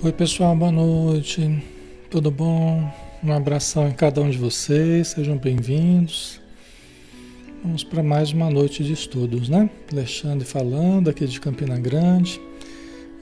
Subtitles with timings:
[0.00, 1.60] Oi pessoal, boa noite.
[2.08, 2.88] Tudo bom?
[3.20, 6.40] Um abração em cada um de vocês, sejam bem-vindos.
[7.64, 9.68] Vamos para mais uma noite de estudos, né?
[9.90, 12.40] Alexandre falando aqui de Campina Grande,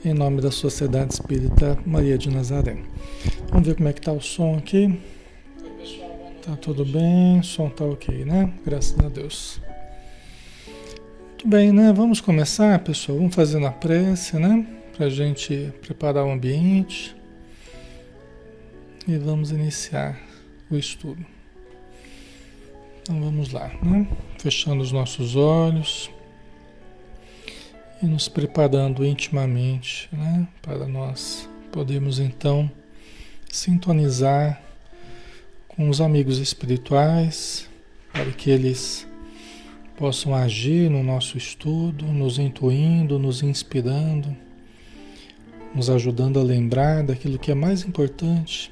[0.05, 2.77] em nome da Sociedade Espírita Maria de Nazaré.
[3.49, 4.99] Vamos ver como é que tá o som aqui.
[6.43, 8.53] Tá tudo bem, o som tá ok, né?
[8.63, 9.59] Graças a Deus.
[11.25, 11.91] Muito bem, né?
[11.91, 13.17] Vamos começar, pessoal.
[13.17, 14.76] Vamos fazer na prece, né?
[14.97, 17.15] Para a gente preparar o ambiente
[19.07, 20.19] e vamos iniciar
[20.71, 21.23] o estudo.
[23.03, 24.07] Então vamos lá, né?
[24.39, 26.09] Fechando os nossos olhos
[28.01, 30.47] e nos preparando intimamente, né?
[30.63, 32.69] Para nós podermos então
[33.51, 34.59] sintonizar
[35.67, 37.69] com os amigos espirituais,
[38.11, 39.07] para que eles
[39.95, 44.46] possam agir no nosso estudo, nos intuindo, nos inspirando
[45.77, 48.71] nos ajudando a lembrar daquilo que é mais importante,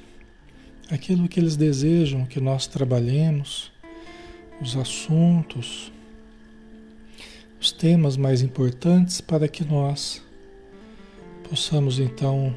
[0.90, 3.70] aquilo que eles desejam que nós trabalhemos,
[4.60, 5.92] os assuntos,
[7.60, 10.20] os temas mais importantes para que nós
[11.48, 12.52] possamos então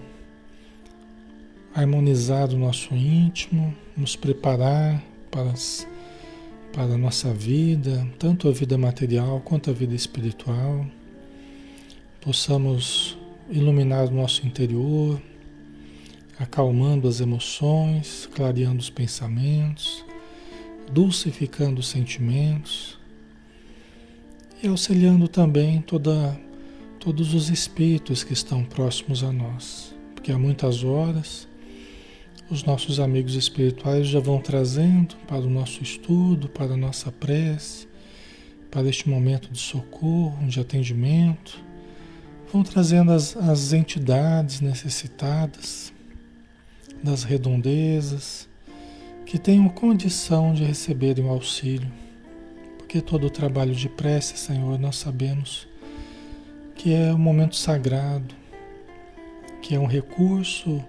[1.75, 4.99] harmonizar o nosso íntimo, nos preparar
[5.29, 5.87] para, as,
[6.73, 10.87] para a nossa vida, tanto a vida material quanto a vida espiritual,
[12.19, 13.18] possamos
[13.49, 15.19] iluminar o nosso interior,
[16.37, 20.05] acalmando as emoções, clareando os pensamentos,
[20.91, 22.97] dulcificando os sentimentos
[24.61, 26.39] e auxiliando também toda,
[26.99, 29.95] todos os espíritos que estão próximos a nós.
[30.13, 31.47] Porque há muitas horas
[32.49, 37.87] os nossos amigos espirituais já vão trazendo para o nosso estudo, para a nossa prece,
[38.71, 41.68] para este momento de socorro, de atendimento
[42.51, 45.93] vão trazendo as, as entidades necessitadas
[47.03, 48.47] das redondezas
[49.25, 51.91] que tenham condição de receberem o auxílio.
[52.77, 55.67] Porque todo o trabalho de prece, Senhor, nós sabemos
[56.75, 58.33] que é um momento sagrado,
[59.61, 60.83] que é um recurso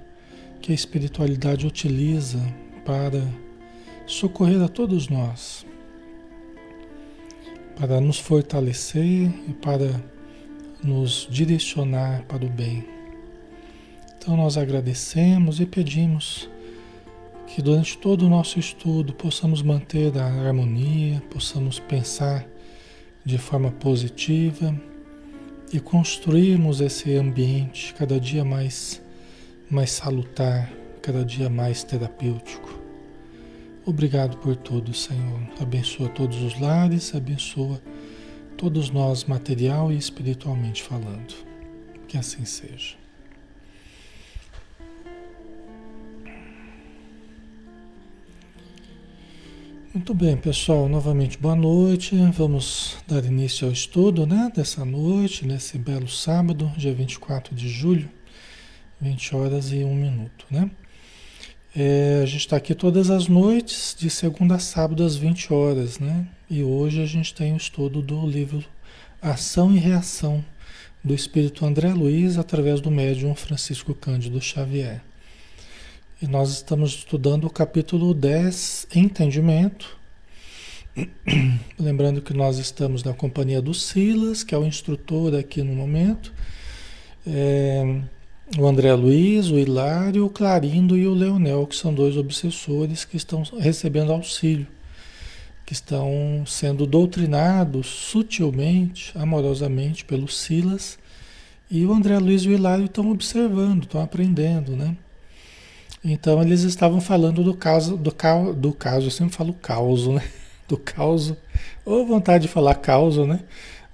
[0.62, 2.40] que a espiritualidade utiliza
[2.84, 3.22] para
[4.06, 5.66] socorrer a todos nós,
[7.78, 10.02] para nos fortalecer e para
[10.82, 12.84] nos direcionar para o bem.
[14.16, 16.48] Então nós agradecemos e pedimos
[17.46, 22.46] que durante todo o nosso estudo possamos manter a harmonia, possamos pensar
[23.24, 24.74] de forma positiva
[25.72, 29.02] e construirmos esse ambiente cada dia mais
[29.70, 32.80] mais salutar, cada dia mais terapêutico.
[33.86, 35.40] Obrigado por tudo, Senhor.
[35.60, 37.80] Abençoa todos os lares, abençoa
[38.60, 41.34] todos nós, material e espiritualmente falando.
[42.06, 42.94] Que assim seja.
[49.94, 50.90] Muito bem, pessoal.
[50.90, 52.14] Novamente, boa noite.
[52.32, 58.10] Vamos dar início ao estudo né, dessa noite, nesse belo sábado, dia 24 de julho,
[59.00, 60.44] 20 horas e 1 minuto.
[60.50, 60.70] Né?
[61.74, 65.98] É, a gente está aqui todas as noites, de segunda a sábado, às 20 horas.
[65.98, 66.28] Né?
[66.50, 68.64] E hoje a gente tem o estudo do livro
[69.22, 70.44] Ação e Reação
[71.02, 75.00] do Espírito André Luiz através do médium Francisco Cândido Xavier.
[76.20, 79.96] E nós estamos estudando o capítulo 10, Entendimento.
[81.78, 86.32] Lembrando que nós estamos na companhia do Silas, que é o instrutor aqui no momento.
[87.24, 88.02] É,
[88.58, 93.16] o André Luiz, o Hilário, o Clarindo e o Leonel, que são dois obsessores que
[93.16, 94.66] estão recebendo auxílio
[95.70, 100.98] que estão sendo doutrinados sutilmente, amorosamente pelo Silas,
[101.70, 104.96] e o André Luiz e o Hilário estão observando, estão aprendendo, né?
[106.04, 110.24] Então eles estavam falando do caso, do, ca, do caso, eu sempre falo caos, né?
[110.66, 111.34] Do caos,
[111.84, 113.40] ou vontade de falar caos, né?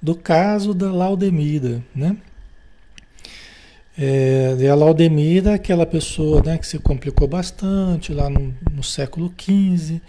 [0.01, 2.17] Do caso da Laudemira, né?
[3.99, 9.33] É, e a Laudemira, aquela pessoa né, que se complicou bastante lá no, no século
[9.39, 10.01] XV,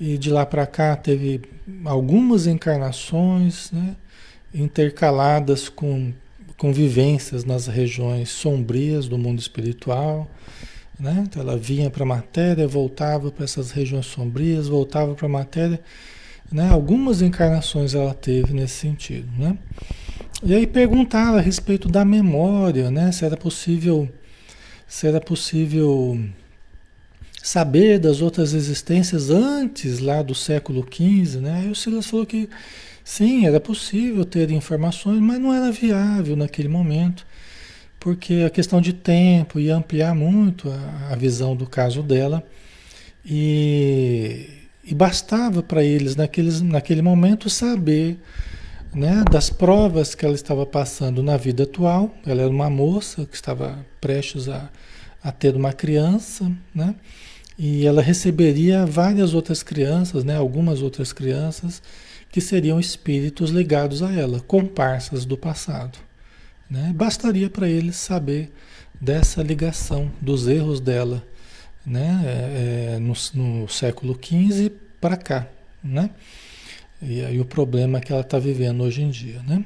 [0.00, 1.42] e de lá para cá teve
[1.84, 3.94] algumas encarnações, né,
[4.52, 6.10] intercaladas com,
[6.56, 10.26] com vivências nas regiões sombrias do mundo espiritual.
[10.98, 11.24] Né?
[11.26, 15.80] Então ela vinha para a matéria, voltava para essas regiões sombrias, voltava para a matéria.
[16.50, 16.68] Né?
[16.70, 19.28] Algumas encarnações ela teve nesse sentido.
[19.38, 19.56] Né?
[20.42, 23.12] E aí perguntaram a respeito da memória, né?
[23.12, 24.08] se era possível,
[24.88, 26.18] se era possível
[27.42, 31.62] saber das outras existências antes lá do século XV, né?
[31.62, 32.48] Aí o Silas falou que
[33.02, 37.26] sim, era possível ter informações, mas não era viável naquele momento,
[37.98, 42.44] porque a questão de tempo ia ampliar muito a, a visão do caso dela
[43.24, 44.48] e,
[44.84, 48.18] e bastava para eles naqueles, naquele momento saber
[48.94, 52.14] né, das provas que ela estava passando na vida atual.
[52.26, 54.68] Ela era uma moça que estava prestes a,
[55.22, 56.94] a ter uma criança, né?
[57.62, 61.82] E ela receberia várias outras crianças, né, algumas outras crianças
[62.30, 65.98] que seriam espíritos ligados a ela, comparsas do passado.
[66.70, 66.90] Né?
[66.96, 68.50] Bastaria para eles saber
[68.98, 71.22] dessa ligação, dos erros dela
[71.84, 72.22] né?
[72.24, 75.46] É, é no, no, século XV para cá.
[75.84, 76.08] Né?
[77.02, 79.42] E aí o problema que ela está vivendo hoje em dia.
[79.46, 79.62] Né?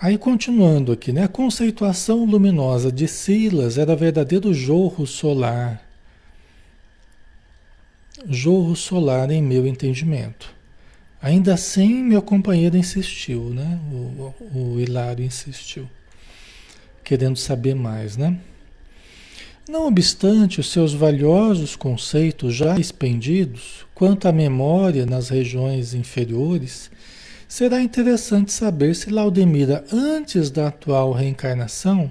[0.00, 1.24] Aí continuando aqui, né?
[1.24, 5.87] a conceituação luminosa de Silas era verdadeiro jorro solar.
[8.26, 10.52] Jorro solar em meu entendimento.
[11.20, 13.78] Ainda assim, meu companheiro insistiu, né?
[13.92, 15.88] O, o Hilário insistiu,
[17.04, 18.38] querendo saber mais, né?
[19.68, 26.90] Não obstante os seus valiosos conceitos já expendidos quanto à memória nas regiões inferiores,
[27.46, 32.10] será interessante saber se Laudemira, antes da atual reencarnação,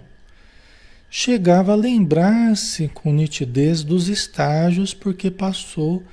[1.10, 6.04] chegava a lembrar-se com nitidez dos estágios porque passou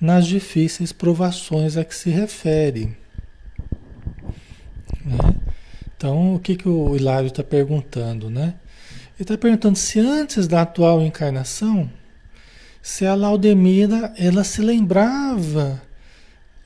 [0.00, 2.96] nas difíceis provações a que se refere.
[5.04, 5.18] Né?
[5.96, 8.30] Então, o que, que o Hilário está perguntando?
[8.30, 8.54] Né?
[9.16, 11.90] Ele está perguntando se antes da atual encarnação,
[12.80, 15.82] se a Laudemira ela se lembrava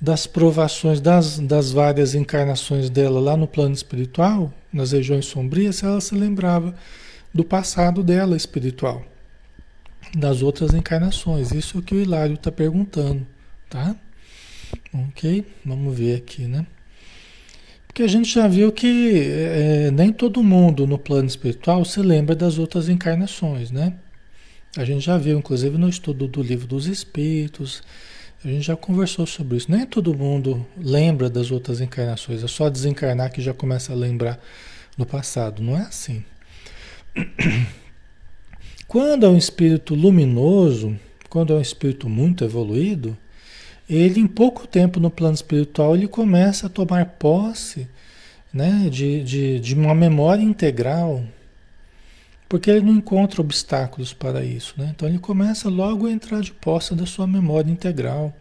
[0.00, 5.84] das provações das, das várias encarnações dela lá no plano espiritual, nas regiões sombrias, se
[5.84, 6.74] ela se lembrava
[7.34, 9.04] do passado dela espiritual
[10.16, 11.50] das outras encarnações.
[11.52, 13.26] Isso é o que o Hilário está perguntando,
[13.68, 13.96] tá?
[14.92, 15.44] Ok?
[15.64, 16.66] Vamos ver aqui, né?
[17.86, 22.34] Porque a gente já viu que é, nem todo mundo no plano espiritual se lembra
[22.34, 23.94] das outras encarnações, né?
[24.76, 27.82] A gente já viu, inclusive no estudo do livro dos Espíritos,
[28.44, 29.70] a gente já conversou sobre isso.
[29.70, 34.40] Nem todo mundo lembra das outras encarnações, é só desencarnar que já começa a lembrar
[34.98, 35.62] do passado.
[35.62, 36.24] Não é assim.
[38.86, 40.96] Quando é um espírito luminoso,
[41.28, 43.16] quando é um espírito muito evoluído,
[43.90, 47.88] ele em pouco tempo no plano espiritual ele começa a tomar posse
[48.52, 51.24] né, de, de, de uma memória integral,
[52.48, 54.74] porque ele não encontra obstáculos para isso.
[54.78, 54.92] Né?
[54.94, 58.32] Então ele começa logo a entrar de posse da sua memória integral.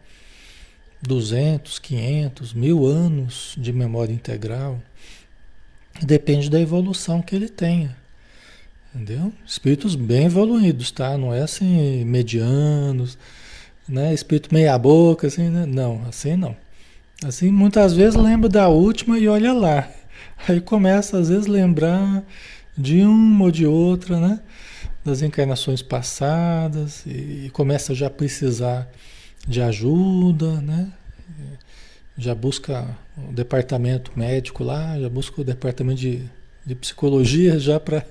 [1.02, 4.80] 200, 500, mil anos de memória integral.
[6.02, 8.03] Depende da evolução que ele tenha.
[8.94, 9.34] Entendeu?
[9.46, 11.18] Espíritos bem evoluídos, tá?
[11.18, 13.18] Não é assim, medianos,
[13.90, 14.14] né?
[14.14, 15.66] Espírito meia boca, assim, né?
[15.66, 16.56] Não, assim não.
[17.26, 19.90] Assim, muitas vezes lembra da última e olha lá.
[20.48, 22.24] Aí começa, às vezes, lembrar
[22.78, 24.40] de uma ou de outra, né?
[25.04, 28.88] Das encarnações passadas e, e começa já a precisar
[29.48, 30.92] de ajuda, né?
[32.16, 36.22] Já busca o departamento médico lá, já busca o departamento de,
[36.64, 38.06] de psicologia já para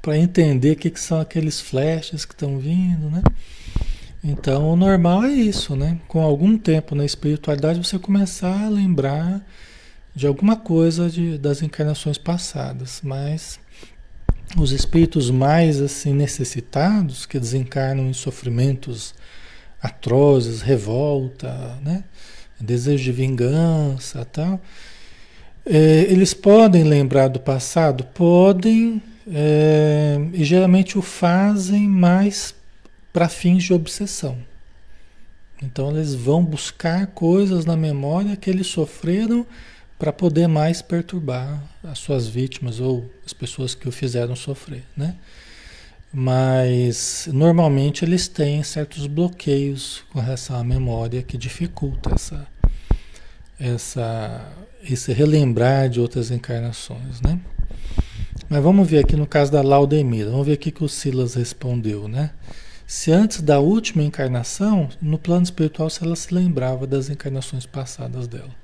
[0.00, 3.22] para entender o que, que são aqueles flashes que estão vindo, né?
[4.22, 5.98] Então, o normal é isso, né?
[6.08, 9.44] Com algum tempo na espiritualidade, você começar a lembrar
[10.14, 13.60] de alguma coisa de, das encarnações passadas, mas
[14.56, 19.14] os espíritos mais assim necessitados, que desencarnam em sofrimentos
[19.80, 22.02] atrozes, revolta, né?
[22.60, 24.60] desejo de vingança, tal,
[25.64, 29.00] é, eles podem lembrar do passado, podem
[29.32, 32.54] é, e geralmente o fazem mais
[33.12, 34.38] para fins de obsessão.
[35.62, 39.46] Então eles vão buscar coisas na memória que eles sofreram
[39.98, 45.16] para poder mais perturbar as suas vítimas ou as pessoas que o fizeram sofrer, né?
[46.12, 52.46] Mas normalmente eles têm certos bloqueios com relação à memória que dificulta essa,
[53.58, 57.38] essa, esse relembrar de outras encarnações, né?
[58.48, 62.08] Mas vamos ver aqui no caso da Laudemira, vamos ver o que o Silas respondeu,
[62.08, 62.30] né?
[62.86, 68.26] Se antes da última encarnação, no plano espiritual, se ela se lembrava das encarnações passadas
[68.26, 68.56] dela.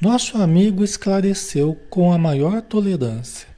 [0.00, 3.48] Nosso amigo esclareceu com a maior tolerância.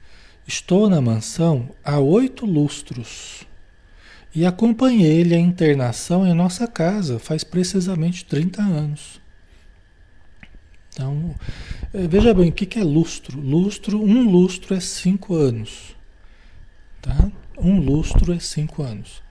[0.47, 3.45] Estou na mansão há oito lustros
[4.33, 9.21] e acompanhei-lhe a internação em nossa casa faz precisamente 30 anos.
[10.95, 11.35] Então,
[11.93, 13.37] é, veja bem, o que é lustro?
[13.37, 15.93] Lustro, um lustro é cinco anos.
[17.01, 17.29] Tá?
[17.57, 19.21] Um lustro é cinco anos.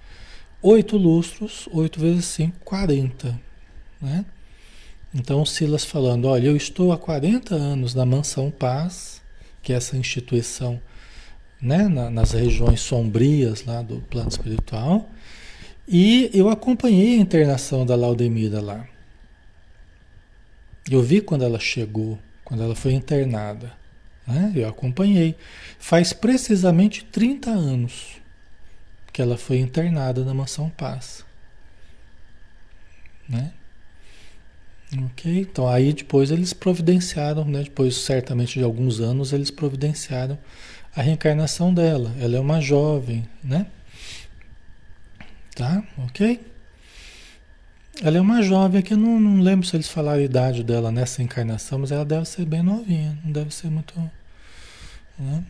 [0.60, 3.40] Oito lustros, oito vezes cinco, quarenta.
[3.98, 4.26] Né?
[5.14, 9.22] Então, Silas falando, olha, eu estou há 40 anos na Mansão Paz,
[9.62, 10.78] que é essa instituição
[11.62, 15.08] né, na, nas regiões sombrias lá do plano espiritual.
[15.88, 18.86] E eu acompanhei a internação da Laudemira lá.
[20.90, 23.72] Eu vi quando ela chegou, quando ela foi internada.
[24.26, 24.52] Né?
[24.54, 25.36] Eu acompanhei.
[25.78, 28.16] Faz precisamente 30 anos
[29.12, 31.24] que ela foi internada na Mansão Paz.
[33.28, 33.52] Né?
[35.06, 35.40] Ok?
[35.40, 37.62] Então aí depois eles providenciaram, né?
[37.62, 40.38] depois certamente de alguns anos, eles providenciaram
[40.94, 42.14] a reencarnação dela.
[42.20, 43.66] Ela é uma jovem, né?
[45.54, 45.82] Tá?
[45.98, 46.40] Ok?
[48.02, 50.90] Ela é uma jovem que eu não, não lembro se eles falaram a idade dela
[50.90, 53.94] nessa encarnação, mas ela deve ser bem novinha, não deve ser muito.
[55.18, 55.44] Né?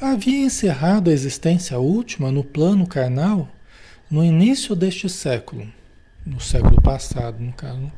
[0.00, 3.48] Havia encerrado a existência última no plano carnal
[4.08, 5.66] no início deste século,
[6.24, 7.90] no século passado, no caso,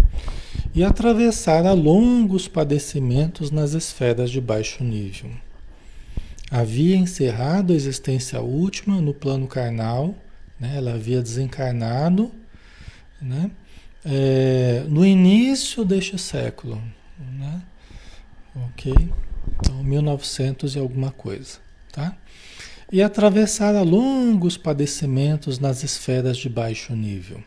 [0.74, 5.30] e atravessara longos padecimentos nas esferas de baixo nível.
[6.50, 10.14] Havia encerrado a existência última no plano carnal,
[10.58, 10.76] né?
[10.76, 12.32] ela havia desencarnado
[13.20, 13.50] né?
[14.04, 16.82] É, no início deste século,
[17.18, 17.62] né?
[18.54, 18.92] ok?
[19.58, 21.58] Então, 1900 e alguma coisa,
[21.92, 22.16] tá?
[22.90, 27.42] E atravessar longos padecimentos nas esferas de baixo nível.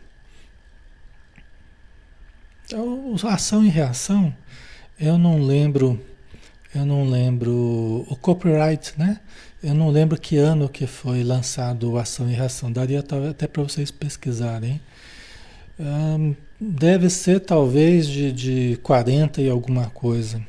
[2.66, 4.34] Então, ação e reação,
[5.00, 6.00] eu não lembro,
[6.74, 9.20] eu não lembro o copyright, né?
[9.64, 12.72] Eu não lembro que ano que foi lançado Ação e Reação.
[12.72, 14.82] Daria até para vocês pesquisarem
[16.60, 20.42] deve ser talvez de, de 40 e alguma coisa.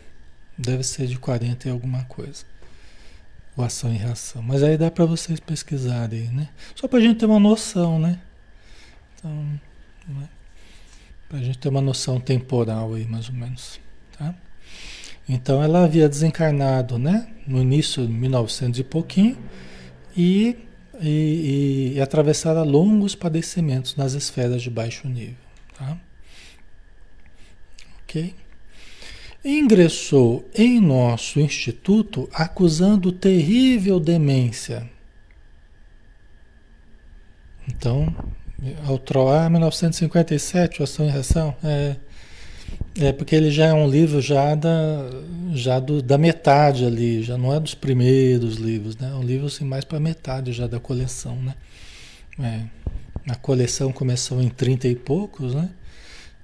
[0.57, 2.45] Deve ser de 40 e alguma coisa.
[3.57, 4.43] O ação e reação.
[4.43, 6.49] Mas aí dá para vocês pesquisarem, né?
[6.75, 8.19] Só para a gente ter uma noção, né?
[9.15, 9.31] Então,
[10.09, 10.29] né?
[11.29, 13.81] para a gente ter uma noção temporal aí, mais ou menos,
[14.19, 14.35] tá?
[15.27, 17.27] Então ela havia desencarnado, né?
[17.47, 19.39] No início de 1900 e pouquinho
[20.15, 20.57] e
[21.01, 25.37] e, e, e atravessar longos padecimentos nas esferas de baixo nível.
[25.77, 25.99] Tá?
[28.03, 28.35] Ok?
[29.45, 34.89] Ingressou em nosso instituto acusando terrível demência.
[37.67, 38.15] Então,
[38.87, 41.97] Altroá, 1957, Ação e Reação, é,
[43.01, 45.11] é porque ele já é um livro já da,
[45.55, 49.11] já do, da metade ali, já não é dos primeiros livros, né?
[49.11, 51.55] É um livro assim, mais para metade já da coleção, né?
[52.39, 52.61] É,
[53.31, 55.71] a coleção começou em 30 e poucos, né?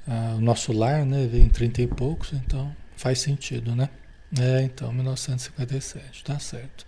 [0.06, 3.90] Ah, o nosso lar, né, veio em 30 e poucos, então faz sentido, né?
[4.38, 6.86] É, então, 1957, tá certo.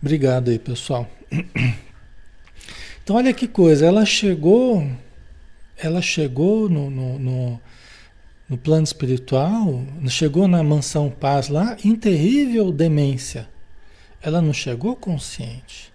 [0.00, 1.08] Obrigado aí, pessoal.
[3.02, 4.88] Então, olha que coisa, ela chegou,
[5.76, 7.60] ela chegou no, no, no
[8.50, 13.48] no plano espiritual, chegou na mansão paz lá em terrível demência.
[14.20, 15.92] Ela não chegou consciente.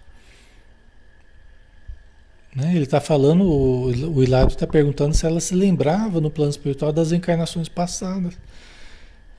[2.54, 2.74] Né?
[2.74, 6.90] Ele está falando, o, o Hilário está perguntando se ela se lembrava no plano espiritual
[6.90, 8.32] das encarnações passadas.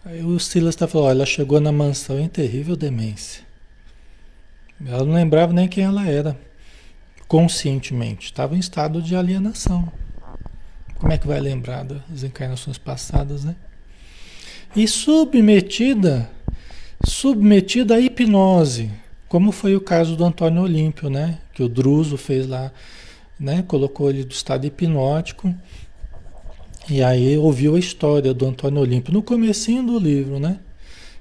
[0.05, 3.43] Aí o Silas está falando, ela chegou na mansão em terrível demência.
[4.85, 6.37] Ela não lembrava nem quem ela era,
[7.27, 8.27] conscientemente.
[8.27, 9.91] Estava em estado de alienação.
[10.99, 13.55] Como é que vai lembrar das encarnações passadas, né?
[14.75, 16.29] E submetida,
[17.05, 18.91] submetida à hipnose,
[19.27, 21.39] como foi o caso do Antônio Olímpio, né?
[21.53, 22.71] Que o Druso fez lá,
[23.39, 23.63] né?
[23.67, 25.53] Colocou ele do estado hipnótico.
[26.89, 30.59] E aí ouviu a história do Antônio Olímpio no comecinho do livro, né?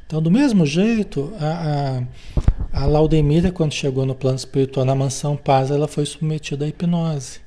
[0.07, 2.03] Então, do mesmo jeito, a,
[2.73, 6.69] a, a Laudemira, quando chegou no plano espiritual, na mansão Paz, ela foi submetida à
[6.69, 7.41] hipnose.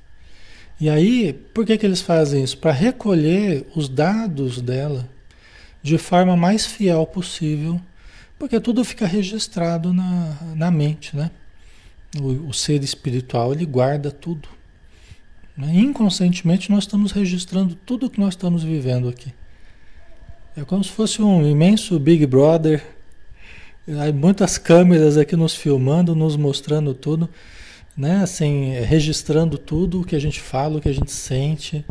[0.79, 2.57] E aí, por que, que eles fazem isso?
[2.57, 5.09] Para recolher os dados dela
[5.81, 7.79] de forma mais fiel possível,
[8.37, 11.31] porque tudo fica registrado na, na mente, né?
[12.19, 14.47] O, o ser espiritual, ele guarda tudo.
[15.55, 15.71] Né?
[15.75, 19.33] Inconscientemente, nós estamos registrando tudo que nós estamos vivendo aqui.
[20.55, 22.83] É como se fosse um imenso Big Brother,
[23.97, 27.27] Há muitas câmeras aqui nos filmando, nos mostrando tudo
[27.99, 28.23] né?
[28.23, 31.85] Assim, registrando tudo o que a gente fala, o que a gente sente,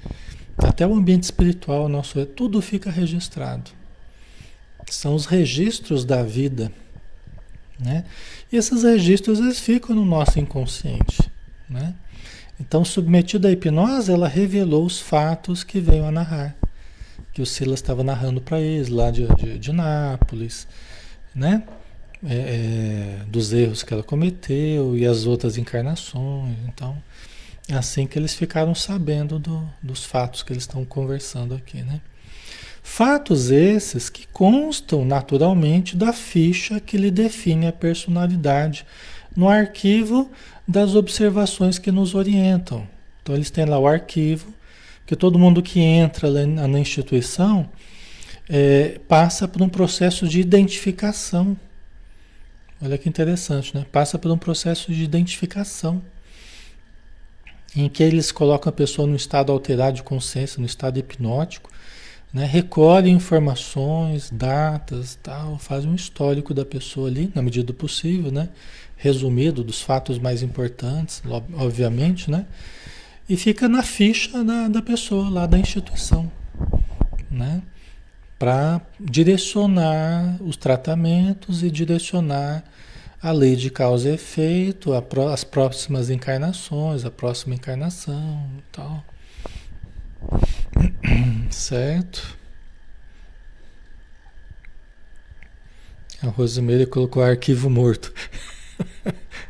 [0.56, 3.70] até o ambiente espiritual nosso, tudo fica registrado.
[4.90, 6.72] São os registros da vida,
[7.78, 8.04] né?
[8.50, 11.30] E esses registros eles ficam no nosso inconsciente,
[11.68, 11.94] né?
[12.58, 16.56] Então, submetida à hipnose, ela revelou os fatos que veio a narrar,
[17.34, 20.66] que o Silas estava narrando para eles lá de, de, de Nápoles,
[21.34, 21.64] né?
[22.26, 26.56] É, é, dos erros que ela cometeu e as outras encarnações.
[26.66, 26.96] Então,
[27.68, 32.00] é assim que eles ficaram sabendo do, dos fatos que eles estão conversando aqui, né?
[32.82, 38.86] Fatos esses que constam naturalmente da ficha que lhe define a personalidade
[39.36, 40.30] no arquivo
[40.66, 42.88] das observações que nos orientam.
[43.22, 44.54] Então eles têm lá o arquivo,
[45.06, 47.68] que todo mundo que entra na instituição
[48.48, 51.56] é, passa por um processo de identificação.
[52.80, 53.84] Olha que interessante, né?
[53.90, 56.00] Passa por um processo de identificação
[57.76, 61.70] em que eles colocam a pessoa no estado alterado de consciência, no estado hipnótico,
[62.32, 62.44] né?
[62.44, 68.48] recolhem informações, datas, tal, fazem um histórico da pessoa ali, na medida do possível, né?
[68.96, 71.22] resumido dos fatos mais importantes,
[71.54, 72.46] obviamente, né?
[73.28, 76.30] e fica na ficha da, da pessoa lá da instituição,
[77.30, 77.62] né?
[78.38, 82.64] Para direcionar os tratamentos e direcionar
[83.20, 89.04] a lei de causa e efeito, as próximas encarnações, a próxima encarnação e tal.
[91.50, 92.38] Certo?
[96.22, 98.12] A Rosemary colocou arquivo morto.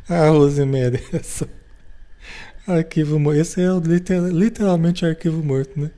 [0.09, 1.49] a Rosemary, essa.
[2.67, 3.41] Arquivo morto.
[3.41, 3.69] Esse é
[4.31, 5.91] literalmente arquivo morto, né?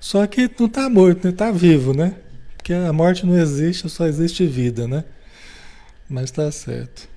[0.00, 1.30] Só que não está morto, né?
[1.30, 2.16] Está vivo, né?
[2.56, 5.04] Porque a morte não existe, só existe vida, né?
[6.08, 7.08] Mas está certo.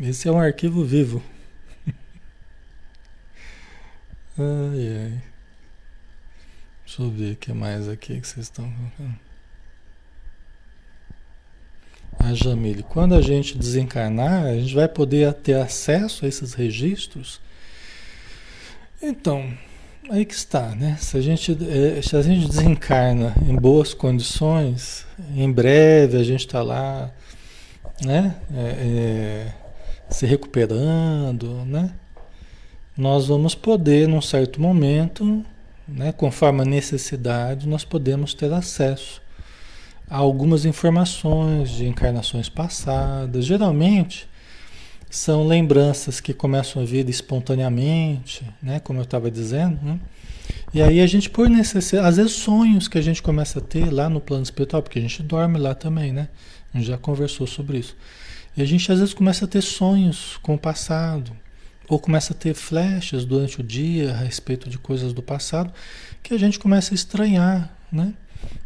[0.00, 1.22] Esse é um arquivo vivo.
[4.36, 5.22] ai, ai.
[6.84, 9.18] Deixa eu ver o que mais aqui que vocês estão colocando.
[12.18, 17.40] A Jamile, quando a gente desencarnar, a gente vai poder ter acesso a esses registros?
[19.02, 19.52] Então,
[20.08, 20.96] aí que está, né?
[21.00, 26.46] Se a gente, eh, se a gente desencarna em boas condições, em breve a gente
[26.46, 27.10] está lá,
[28.04, 28.36] né?
[28.54, 29.52] É, é,
[30.08, 31.90] se recuperando, né?
[32.96, 35.44] Nós vamos poder, num certo momento,
[35.88, 39.20] né, conforme a necessidade, nós podemos ter acesso
[40.08, 43.46] a algumas informações de encarnações passadas.
[43.46, 44.28] Geralmente,
[45.12, 48.80] são lembranças que começam a vir espontaneamente, né?
[48.80, 50.00] Como eu estava dizendo, né?
[50.72, 53.92] E aí a gente, por necessidade, às vezes sonhos que a gente começa a ter
[53.92, 56.30] lá no plano espiritual, porque a gente dorme lá também, né?
[56.72, 57.94] A gente já conversou sobre isso.
[58.56, 61.30] E a gente às vezes começa a ter sonhos com o passado,
[61.86, 65.70] ou começa a ter flechas durante o dia a respeito de coisas do passado,
[66.22, 68.14] que a gente começa a estranhar, né?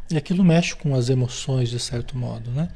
[0.08, 2.68] E aquilo mexe com as emoções de certo modo, né?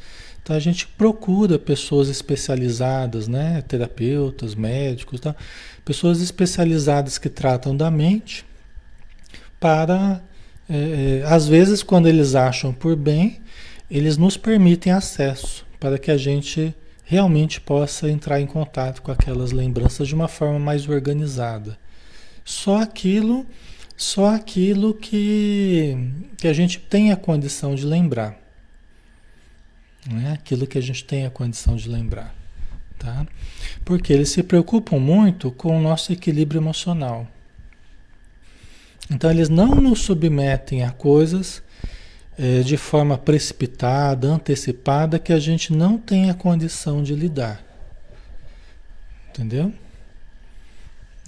[0.50, 3.62] Então a gente procura pessoas especializadas, né?
[3.68, 5.36] terapeutas, médicos, tá?
[5.84, 8.44] pessoas especializadas que tratam da mente
[9.60, 10.20] para,
[10.68, 13.40] é, é, às vezes, quando eles acham por bem,
[13.88, 19.52] eles nos permitem acesso para que a gente realmente possa entrar em contato com aquelas
[19.52, 21.78] lembranças de uma forma mais organizada.
[22.44, 23.46] Só aquilo,
[23.96, 25.96] só aquilo que,
[26.36, 28.49] que a gente tem a condição de lembrar.
[30.06, 30.32] Né?
[30.32, 32.34] Aquilo que a gente tem a condição de lembrar.
[32.98, 33.26] Tá?
[33.84, 37.26] Porque eles se preocupam muito com o nosso equilíbrio emocional.
[39.10, 41.62] Então eles não nos submetem a coisas
[42.38, 47.62] é, de forma precipitada, antecipada, que a gente não tem a condição de lidar.
[49.30, 49.72] Entendeu?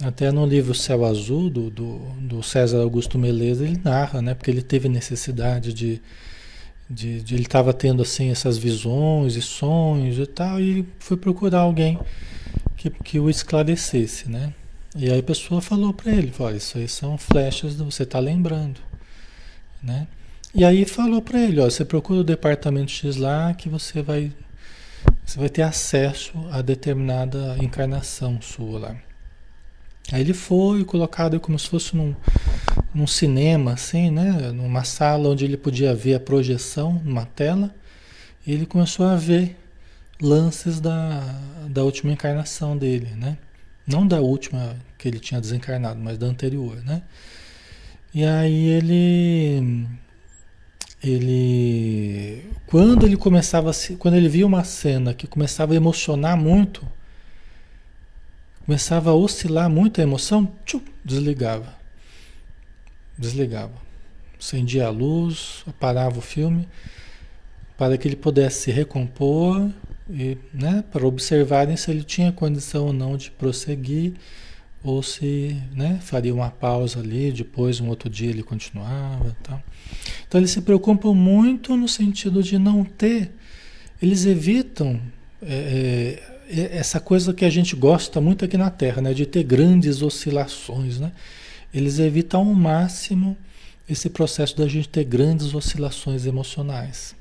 [0.01, 4.33] Até no livro Céu Azul, do, do, do César Augusto Meleza, ele narra, né?
[4.33, 6.01] Porque ele teve necessidade de,
[6.93, 11.59] de, de ele estava tendo assim essas visões e sonhos e tal, e foi procurar
[11.59, 11.99] alguém
[12.77, 14.53] que, que o esclarecesse, né?
[14.95, 18.79] E aí a pessoa falou para ele, olha, isso aí são flechas você está lembrando,
[19.81, 20.07] né?
[20.53, 24.31] E aí falou para ele, ó, você procura o departamento X lá que você vai
[25.25, 28.95] você vai ter acesso a determinada encarnação sua lá.
[30.11, 32.13] Aí ele foi colocado como se fosse num,
[32.93, 34.51] num cinema, assim, né?
[34.51, 37.73] Numa sala onde ele podia ver a projeção numa tela.
[38.45, 39.57] E ele começou a ver
[40.21, 41.21] lances da,
[41.69, 43.37] da última encarnação dele, né?
[43.85, 47.01] Não da última que ele tinha desencarnado, mas da anterior, né?
[48.13, 49.87] E aí ele
[51.03, 56.87] ele quando ele começava quando ele via uma cena que começava a emocionar muito,
[58.65, 61.75] começava a oscilar muito a emoção, tchum, desligava.
[63.17, 63.73] Desligava.
[64.39, 66.67] Acendia a luz, parava o filme,
[67.77, 69.69] para que ele pudesse se recompor
[70.09, 74.13] e, né, para observarem se ele tinha condição ou não de prosseguir
[74.83, 79.35] ou se né, faria uma pausa ali, depois um outro dia ele continuava.
[79.41, 79.63] Tal.
[80.27, 83.31] Então eles se preocupam muito no sentido de não ter,
[84.01, 84.99] eles evitam
[85.41, 90.01] é, essa coisa que a gente gosta muito aqui na Terra, né, de ter grandes
[90.01, 90.99] oscilações.
[90.99, 91.11] Né?
[91.73, 93.35] eles evitam ao máximo
[93.89, 97.15] esse processo da gente ter grandes oscilações emocionais.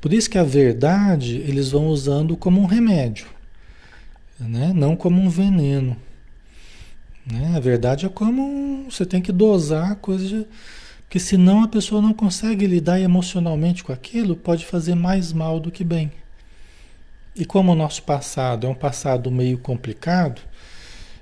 [0.00, 3.26] Por isso que a verdade eles vão usando como um remédio,
[4.40, 4.72] né?
[4.74, 5.96] não como um veneno.
[7.30, 7.52] Né?
[7.54, 10.46] A verdade é como você tem que dosar a coisa, de,
[11.02, 15.70] porque senão a pessoa não consegue lidar emocionalmente com aquilo, pode fazer mais mal do
[15.70, 16.12] que bem.
[17.36, 20.40] E como o nosso passado é um passado meio complicado,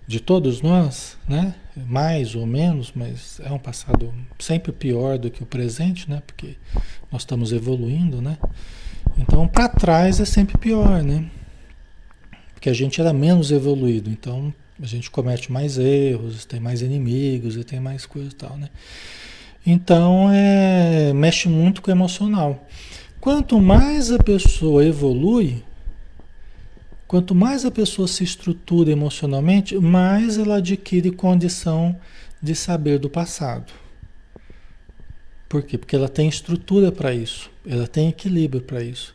[0.07, 1.55] de todos nós, né?
[1.75, 6.23] Mais ou menos, mas é um passado sempre pior do que o presente, né?
[6.27, 6.57] Porque
[7.11, 8.39] nós estamos evoluindo, né?
[9.17, 11.25] Então, para trás é sempre pior, né?
[12.53, 17.57] Porque a gente era menos evoluído, então a gente comete mais erros, tem mais inimigos
[17.57, 18.69] e tem mais coisa e tal, né?
[19.67, 22.67] Então, é, mexe muito com o emocional.
[23.21, 25.63] Quanto mais a pessoa evolui,
[27.07, 31.99] quanto mais a pessoa se estrutura emocionalmente, mais ela adquire condição
[32.43, 33.73] de saber do passado.
[35.49, 35.79] Por quê?
[35.79, 39.15] Porque ela tem estrutura para isso, ela tem equilíbrio para isso.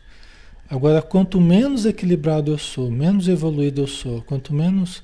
[0.68, 5.02] Agora, quanto menos equilibrado eu sou, menos evoluído eu sou, quanto menos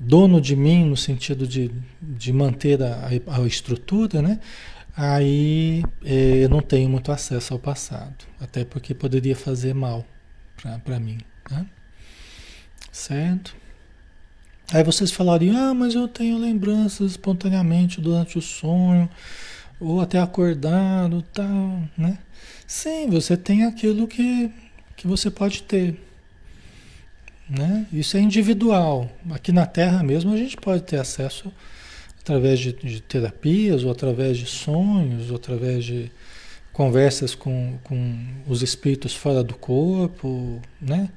[0.00, 1.70] dono de mim, no sentido de,
[2.02, 4.40] de manter a, a estrutura, né?
[4.96, 10.04] aí é, eu não tenho muito acesso ao passado, até porque poderia fazer mal
[10.84, 11.18] para mim.
[11.50, 11.66] Né?
[12.90, 13.54] Certo?
[14.72, 19.08] Aí vocês falariam, ah, mas eu tenho lembranças espontaneamente durante o sonho,
[19.80, 22.18] ou até acordado, tal, né?
[22.66, 24.50] Sim, você tem aquilo que,
[24.96, 26.00] que você pode ter.
[27.48, 27.84] Né?
[27.92, 29.10] Isso é individual.
[29.30, 31.52] Aqui na Terra mesmo a gente pode ter acesso
[32.20, 36.12] através de, de terapias, ou através de sonhos, ou através de
[36.72, 41.08] conversas com, com os espíritos fora do corpo, né?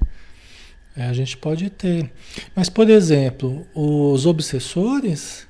[0.96, 2.10] É, a gente pode ter.
[2.54, 5.46] Mas, por exemplo, os obsessores,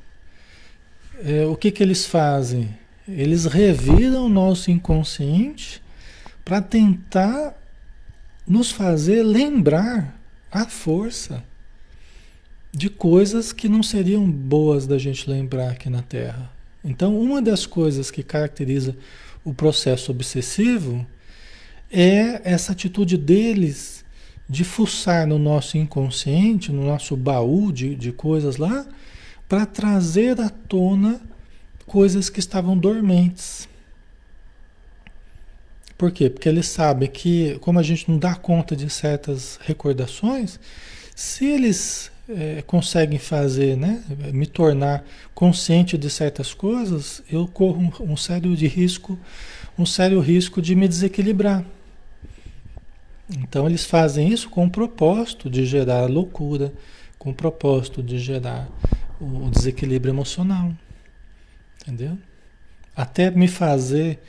[1.23, 2.75] é, o que, que eles fazem?
[3.07, 5.83] Eles reviram o nosso inconsciente
[6.45, 7.55] para tentar
[8.47, 10.19] nos fazer lembrar
[10.51, 11.43] a força
[12.73, 16.51] de coisas que não seriam boas da gente lembrar aqui na Terra.
[16.83, 18.97] Então, uma das coisas que caracteriza
[19.45, 21.07] o processo obsessivo
[21.91, 24.04] é essa atitude deles
[24.49, 28.87] de fuçar no nosso inconsciente, no nosso baú de, de coisas lá,
[29.49, 31.21] para trazer à tona
[31.87, 33.69] coisas que estavam dormentes.
[35.97, 36.29] Por quê?
[36.29, 40.59] Porque eles sabem que, como a gente não dá conta de certas recordações,
[41.15, 44.03] se eles é, conseguem fazer, né,
[44.33, 45.05] me tornar
[45.35, 49.19] consciente de certas coisas, eu corro um, um sério de risco,
[49.79, 51.65] um sério risco de me desequilibrar.
[53.31, 56.73] Então eles fazem isso com o propósito de gerar loucura,
[57.19, 58.69] com o propósito de gerar
[59.21, 60.73] o desequilíbrio emocional.
[61.83, 62.19] Entendeu?
[62.95, 64.21] Até me fazer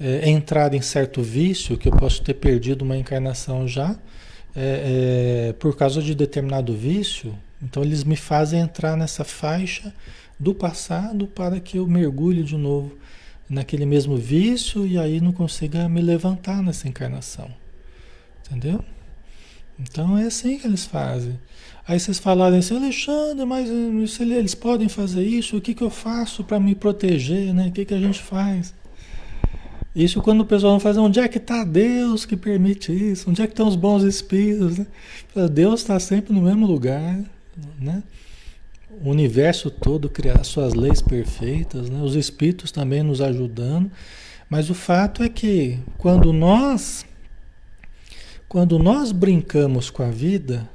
[0.00, 3.96] é, entrar em certo vício, que eu posso ter perdido uma encarnação já,
[4.54, 7.34] é, é, por causa de determinado vício.
[7.62, 9.92] Então eles me fazem entrar nessa faixa
[10.38, 12.96] do passado para que eu mergulhe de novo
[13.48, 17.50] naquele mesmo vício e aí não consiga me levantar nessa encarnação.
[18.52, 18.84] Entendeu?
[19.80, 21.38] Então é assim que eles fazem.
[21.88, 25.82] Aí vocês falarem assim, Alexandre, mas eh, se eles podem fazer isso, o que, que
[25.82, 27.52] eu faço para me proteger?
[27.54, 27.68] Né?
[27.68, 28.74] O que, que a gente faz?
[29.96, 33.28] Isso quando o pessoal faz, onde é que está Deus que permite isso?
[33.28, 34.78] Onde é que estão os bons espíritos?
[34.78, 34.86] Né?
[35.50, 37.20] Deus está sempre no mesmo lugar,
[37.80, 38.02] né?
[39.04, 42.00] O universo todo criar suas leis perfeitas, né?
[42.02, 43.90] os espíritos também nos ajudando.
[44.48, 47.04] Mas o fato é que quando nós
[48.52, 50.68] quando nós brincamos com a vida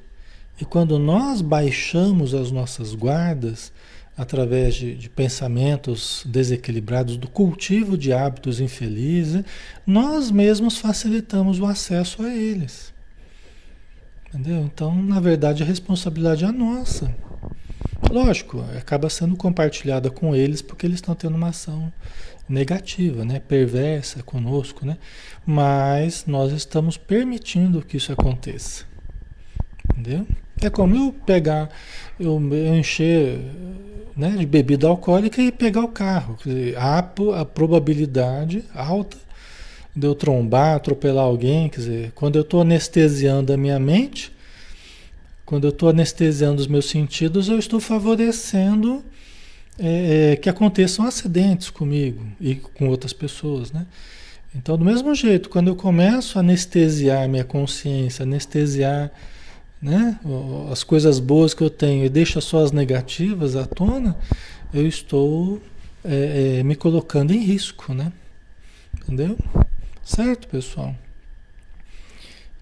[0.59, 3.71] e quando nós baixamos as nossas guardas
[4.17, 9.43] através de, de, pensamentos desequilibrados, do cultivo de hábitos infelizes,
[9.85, 12.91] nós mesmos facilitamos o acesso a eles.
[14.27, 14.63] Entendeu?
[14.63, 17.15] Então, na verdade, a responsabilidade é nossa.
[18.09, 21.93] Lógico, acaba sendo compartilhada com eles porque eles estão tendo uma ação
[22.47, 23.39] negativa, né?
[23.39, 24.97] perversa conosco, né?
[25.45, 28.85] mas nós estamos permitindo que isso aconteça.
[29.91, 30.25] Entendeu?
[30.61, 31.69] É como eu pegar,
[32.19, 32.39] eu,
[32.75, 33.39] encher
[34.15, 36.37] né, de bebida alcoólica e pegar o carro.
[36.43, 39.17] Dizer, há a probabilidade alta
[39.95, 41.69] de eu trombar, atropelar alguém.
[41.69, 44.31] Quer dizer, quando eu estou anestesiando a minha mente,
[45.45, 49.03] quando eu estou anestesiando os meus sentidos, eu estou favorecendo
[49.79, 53.85] é, é, que aconteçam acidentes comigo e com outras pessoas, né?
[54.55, 59.11] Então, do mesmo jeito, quando eu começo a anestesiar minha consciência, anestesiar
[59.79, 60.19] né,
[60.71, 64.17] as coisas boas que eu tenho e deixo só as negativas à tona,
[64.73, 65.61] eu estou
[66.03, 68.11] é, é, me colocando em risco, né?
[68.95, 69.37] Entendeu?
[70.03, 70.95] Certo, pessoal?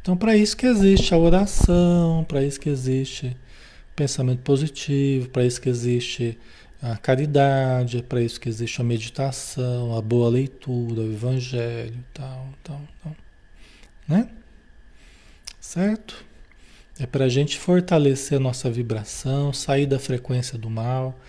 [0.02, 3.38] Então, para isso que existe a oração, para isso que existe
[3.96, 6.38] pensamento positivo, para isso que existe
[6.92, 12.82] a caridade, para isso que existe a meditação, a boa leitura, o evangelho, tal, tal,
[13.02, 13.16] tal.
[14.08, 14.30] Né?
[15.60, 16.24] Certo?
[17.00, 21.20] É para a gente fortalecer a nossa vibração, sair da frequência do mal,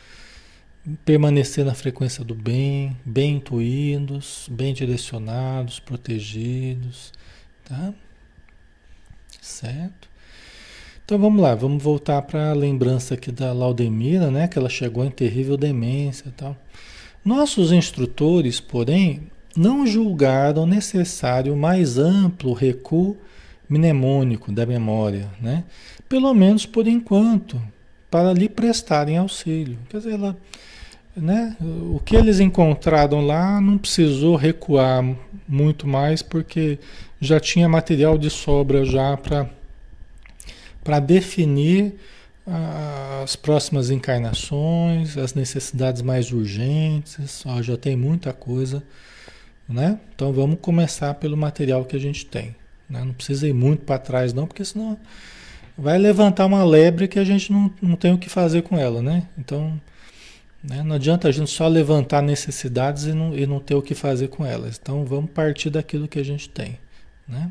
[1.06, 7.14] permanecer na frequência do bem, bem intuídos, bem direcionados, protegidos,
[7.64, 7.94] tá?
[9.40, 10.08] Certo?
[11.06, 14.48] Então vamos lá, vamos voltar para a lembrança aqui da Laudemira, né?
[14.48, 16.56] Que ela chegou em terrível demência e tal.
[17.24, 19.22] Nossos instrutores, porém,
[19.56, 23.16] não julgaram necessário mais amplo recuo
[23.70, 25.62] mnemônico da memória, né?
[26.08, 27.62] Pelo menos por enquanto,
[28.10, 29.78] para lhe prestarem auxílio.
[29.88, 30.36] Quer dizer, ela,
[31.16, 31.56] né?
[31.60, 35.04] O que eles encontraram lá não precisou recuar
[35.46, 36.80] muito mais porque
[37.20, 39.48] já tinha material de sobra já para
[40.86, 41.96] para definir
[43.20, 48.84] as próximas encarnações, as necessidades mais urgentes, ó, já tem muita coisa,
[49.68, 49.98] né?
[50.14, 52.54] Então vamos começar pelo material que a gente tem.
[52.88, 53.02] Né?
[53.04, 54.96] Não precisa ir muito para trás, não, porque senão
[55.76, 59.02] vai levantar uma lebre que a gente não, não tem o que fazer com ela,
[59.02, 59.24] né?
[59.36, 59.80] Então,
[60.62, 60.84] né?
[60.84, 64.28] não adianta a gente só levantar necessidades e não, e não ter o que fazer
[64.28, 64.78] com elas.
[64.80, 66.78] Então, vamos partir daquilo que a gente tem,
[67.26, 67.50] né?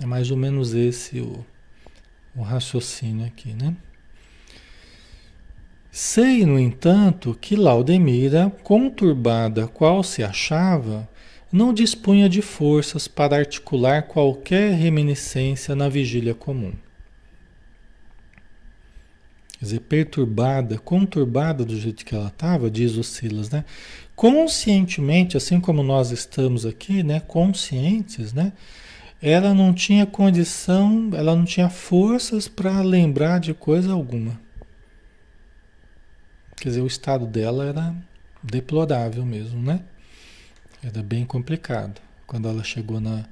[0.00, 1.44] É mais ou menos esse o,
[2.36, 3.76] o raciocínio aqui, né?
[5.90, 11.08] Sei, no entanto, que Laudemira, conturbada qual se achava,
[11.52, 16.72] não dispunha de forças para articular qualquer reminiscência na vigília comum.
[19.52, 23.64] Quer dizer, perturbada, conturbada do jeito que ela estava, diz o Silas, né?
[24.16, 27.20] Conscientemente, assim como nós estamos aqui, né?
[27.20, 28.52] Conscientes, né?
[29.26, 34.38] Ela não tinha condição, ela não tinha forças para lembrar de coisa alguma.
[36.58, 37.94] Quer dizer, o estado dela era
[38.42, 39.80] deplorável mesmo, né?
[40.82, 43.24] Era bem complicado quando ela chegou na,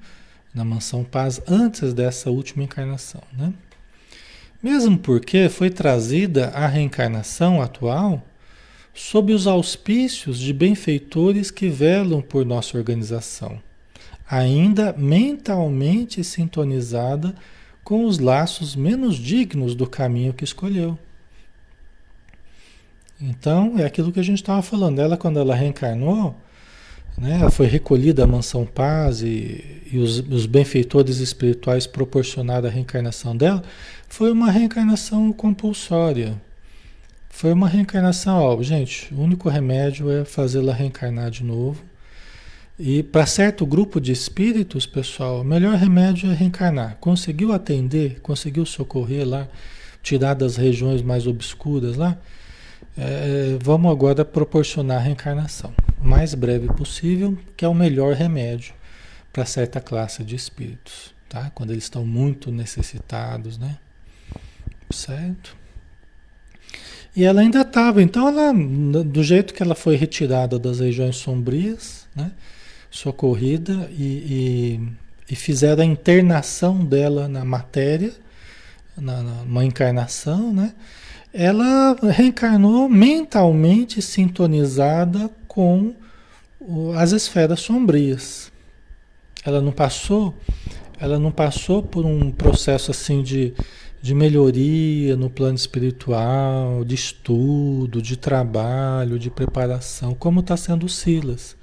[0.54, 3.52] na mansão paz antes dessa última encarnação, né?
[4.62, 8.26] Mesmo porque foi trazida a reencarnação atual
[8.94, 13.60] sob os auspícios de benfeitores que velam por nossa organização,
[14.32, 17.34] ainda mentalmente sintonizada
[17.84, 20.98] com os laços menos dignos do caminho que escolheu.
[23.20, 25.00] Então, é aquilo que a gente estava falando.
[25.00, 26.34] Ela, quando ela reencarnou,
[27.18, 27.40] né?
[27.42, 33.36] Ela foi recolhida à mansão paz e, e os, os, benfeitores espirituais proporcionaram a reencarnação
[33.36, 33.62] dela.
[34.08, 36.40] Foi uma reencarnação compulsória.
[37.28, 41.91] Foi uma reencarnação, ó, gente, o único remédio é fazê-la reencarnar de novo.
[42.78, 46.96] E para certo grupo de espíritos, pessoal, o melhor remédio é reencarnar.
[46.98, 49.46] Conseguiu atender, conseguiu socorrer lá,
[50.02, 52.18] tirar das regiões mais obscuras lá,
[52.96, 58.74] é, vamos agora proporcionar a reencarnação o mais breve possível, que é o melhor remédio
[59.32, 61.50] para certa classe de espíritos, tá?
[61.54, 63.78] Quando eles estão muito necessitados, né?
[64.90, 65.56] Certo?
[67.14, 68.52] E ela ainda estava, então ela,
[69.04, 72.32] do jeito que ela foi retirada das regiões sombrias, né?
[72.92, 74.78] Socorrida e,
[75.28, 78.12] e, e fizeram a internação dela na matéria,
[78.96, 80.74] na, numa encarnação, né?
[81.32, 85.94] ela reencarnou mentalmente sintonizada com
[86.94, 88.52] as esferas sombrias.
[89.42, 90.34] Ela não passou,
[91.00, 93.54] ela não passou por um processo assim de,
[94.02, 100.90] de melhoria no plano espiritual, de estudo, de trabalho, de preparação, como está sendo o
[100.90, 101.56] Silas.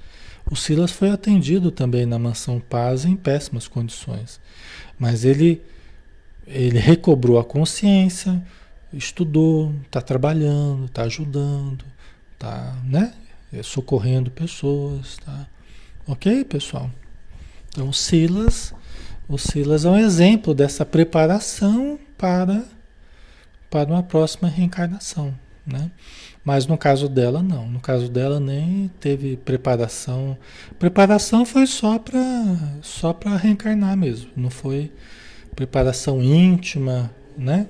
[0.49, 4.39] O Silas foi atendido também na mansão Paz em péssimas condições,
[4.97, 5.61] mas ele
[6.49, 8.41] ele recobrou a consciência,
[8.91, 11.85] estudou, está trabalhando, está ajudando,
[12.33, 13.13] está né,
[13.53, 15.17] é, socorrendo pessoas.
[15.17, 15.47] Tá?
[16.07, 16.89] Ok, pessoal?
[17.69, 18.73] Então, o Silas,
[19.27, 22.65] o Silas é um exemplo dessa preparação para,
[23.69, 25.37] para uma próxima reencarnação.
[25.71, 25.91] Né?
[26.43, 27.67] Mas no caso dela, não.
[27.67, 30.37] No caso dela, nem teve preparação.
[30.77, 32.21] Preparação foi só para
[32.81, 34.29] só reencarnar mesmo.
[34.35, 34.91] Não foi
[35.55, 37.67] preparação íntima, né?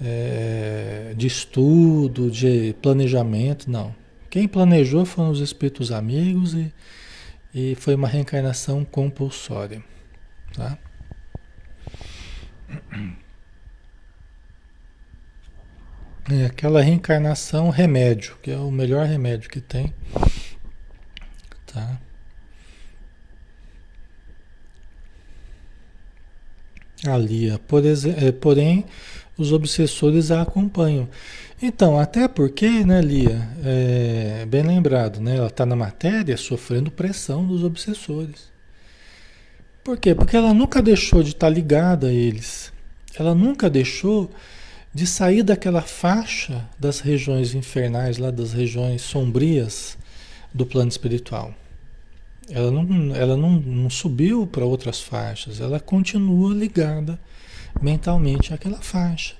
[0.00, 3.94] é, de estudo, de planejamento, não.
[4.28, 6.72] Quem planejou foram os espíritos amigos e,
[7.54, 9.82] e foi uma reencarnação compulsória.
[10.54, 10.78] Tá?
[16.28, 19.94] É aquela reencarnação remédio, que é o melhor remédio que tem.
[21.66, 22.00] Tá?
[27.06, 28.84] Ali, por é, porém,
[29.38, 31.08] os obsessores a acompanham.
[31.62, 37.46] Então, até porque, né, Lia, é, bem lembrado, né, ela está na matéria sofrendo pressão
[37.46, 38.50] dos obsessores.
[39.84, 40.14] Por quê?
[40.14, 42.72] Porque ela nunca deixou de estar tá ligada a eles.
[43.16, 44.30] Ela nunca deixou
[44.96, 49.98] de sair daquela faixa das regiões infernais, lá das regiões sombrias
[50.54, 51.54] do plano espiritual.
[52.48, 57.20] Ela não, ela não, não subiu para outras faixas, ela continua ligada
[57.78, 59.34] mentalmente àquela faixa.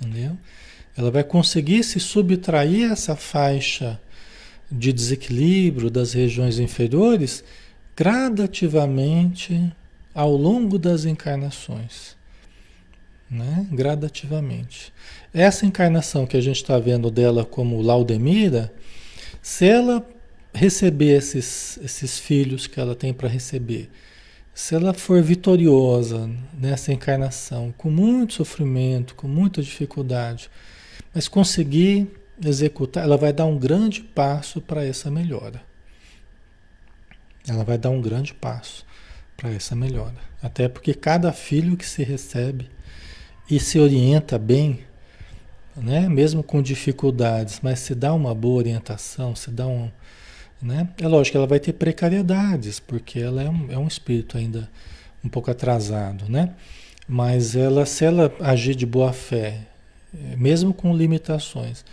[0.00, 0.38] Entendeu?
[0.96, 4.00] Ela vai conseguir se subtrair essa faixa
[4.72, 7.44] de desequilíbrio das regiões inferiores
[7.94, 9.70] gradativamente
[10.14, 12.15] ao longo das encarnações.
[13.28, 13.66] Né?
[13.72, 14.92] Gradativamente.
[15.34, 18.72] Essa encarnação que a gente está vendo dela como Laudemira,
[19.42, 20.06] se ela
[20.54, 23.90] receber esses, esses filhos que ela tem para receber,
[24.54, 30.48] se ela for vitoriosa nessa encarnação, com muito sofrimento, com muita dificuldade,
[31.14, 32.10] mas conseguir
[32.42, 35.62] executar, ela vai dar um grande passo para essa melhora.
[37.46, 38.86] Ela vai dar um grande passo
[39.36, 40.16] para essa melhora.
[40.42, 42.70] Até porque cada filho que se recebe
[43.48, 44.80] e se orienta bem,
[45.76, 49.90] né, mesmo com dificuldades, mas se dá uma boa orientação, se dá um,
[50.60, 50.88] né?
[50.98, 54.68] É lógico que ela vai ter precariedades, porque ela é um, é um espírito ainda
[55.22, 56.54] um pouco atrasado, né?
[57.06, 59.60] Mas ela, se ela agir de boa fé,
[60.36, 61.84] mesmo com limitações,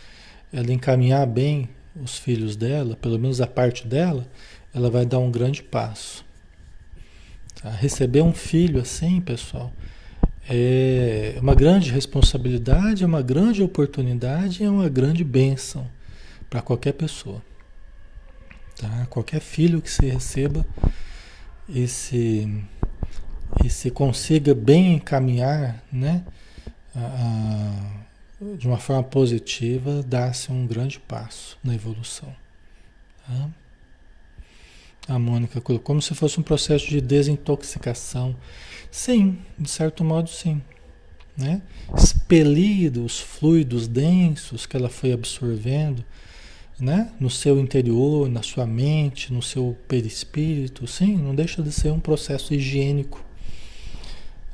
[0.51, 1.69] ela encaminhar bem
[2.01, 4.25] os filhos dela, pelo menos a parte dela,
[4.73, 6.25] ela vai dar um grande passo.
[7.61, 7.69] Tá?
[7.69, 9.71] Receber um filho assim, pessoal,
[10.49, 15.87] é uma grande responsabilidade, é uma grande oportunidade, é uma grande bênção
[16.49, 17.41] para qualquer pessoa.
[18.75, 19.07] Tá?
[19.09, 20.65] Qualquer filho que se receba
[21.67, 22.63] e se,
[23.63, 26.23] e se consiga bem encaminhar né,
[26.95, 32.33] a, a, de uma forma positiva, dá-se um grande passo na evolução.
[33.25, 33.49] Tá?
[35.07, 38.35] A Mônica colocou como se fosse um processo de desintoxicação.
[38.93, 40.61] Sim, de certo modo, sim.
[41.35, 41.63] Né?
[41.97, 46.05] Expelir os fluidos densos que ela foi absorvendo
[46.79, 47.11] né?
[47.19, 51.99] no seu interior, na sua mente, no seu perispírito, sim, não deixa de ser um
[51.99, 53.25] processo higiênico,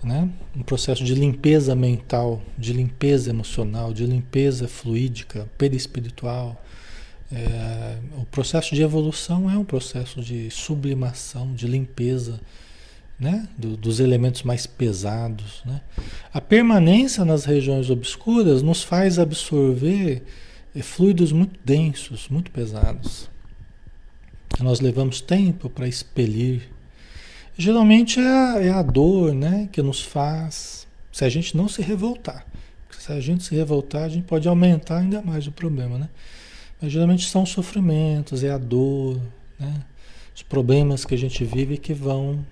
[0.01, 0.29] né?
[0.55, 6.63] um processo de limpeza mental, de limpeza emocional, de limpeza fluídica, perispiritual.
[7.29, 12.39] É, o processo de evolução é um processo de sublimação, de limpeza
[13.19, 13.47] né?
[13.57, 15.61] Do, dos elementos mais pesados.
[15.65, 15.81] Né?
[16.33, 20.23] A permanência nas regiões obscuras nos faz absorver
[20.73, 23.29] é fluidos muito densos, muito pesados.
[24.59, 26.69] Nós levamos tempo para expelir.
[27.57, 31.81] Geralmente é a, é a, dor né, que nos faz, se a gente não se
[31.81, 32.45] revoltar.
[32.91, 35.97] Se a gente se revoltar, a gente pode aumentar ainda mais o problema.
[35.97, 36.09] Né?
[36.81, 39.19] Mas geralmente são sofrimentos, é a dor,
[39.59, 39.83] né?
[40.35, 42.45] os problemas que a gente vive que vão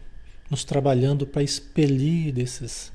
[0.49, 2.91] nos trabalhando para expelir desses,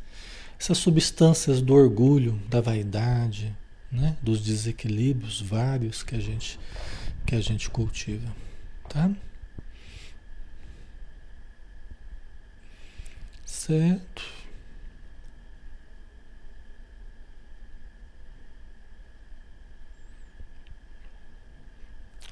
[0.58, 3.54] essas substâncias do orgulho, da vaidade,
[3.90, 4.16] né?
[4.22, 6.58] dos desequilíbrios vários que a gente,
[7.26, 8.34] que a gente cultiva.
[8.88, 9.10] Tá?
[13.44, 14.42] Certo.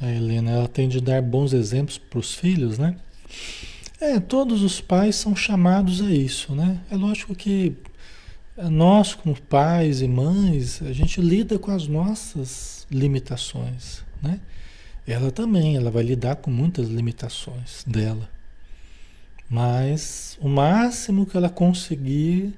[0.01, 2.97] A Helena, ela tem de dar bons exemplos para os filhos, né?
[4.01, 6.81] É, todos os pais são chamados a isso, né?
[6.91, 7.77] É lógico que
[8.57, 14.41] nós, como pais e mães, a gente lida com as nossas limitações, né?
[15.07, 18.29] Ela também, ela vai lidar com muitas limitações dela.
[19.49, 22.55] Mas o máximo que ela conseguir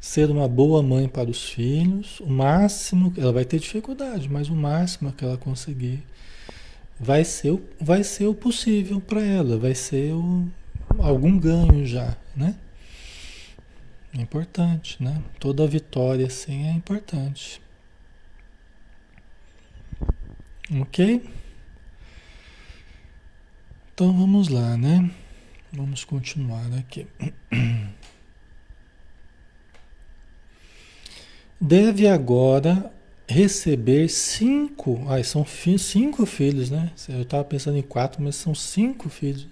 [0.00, 4.54] ser uma boa mãe para os filhos, o máximo, ela vai ter dificuldade, mas o
[4.56, 6.02] máximo que ela conseguir
[6.98, 10.48] vai ser, vai ser o possível para ela, vai ser o,
[10.98, 12.56] algum ganho já, né?
[14.12, 15.22] É importante, né?
[15.38, 17.62] Toda vitória assim é importante.
[20.80, 21.28] Ok?
[23.94, 25.10] Então vamos lá, né?
[25.72, 27.06] Vamos continuar aqui.
[31.60, 32.92] Deve agora
[33.28, 35.04] receber cinco.
[35.08, 35.46] Ah, são
[35.78, 36.90] cinco filhos, né?
[37.08, 39.46] Eu estava pensando em quatro, mas são cinco filhos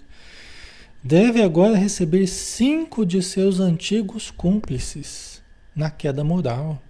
[1.09, 5.41] deve agora receber cinco de seus antigos cúmplices
[5.75, 6.83] na queda moral.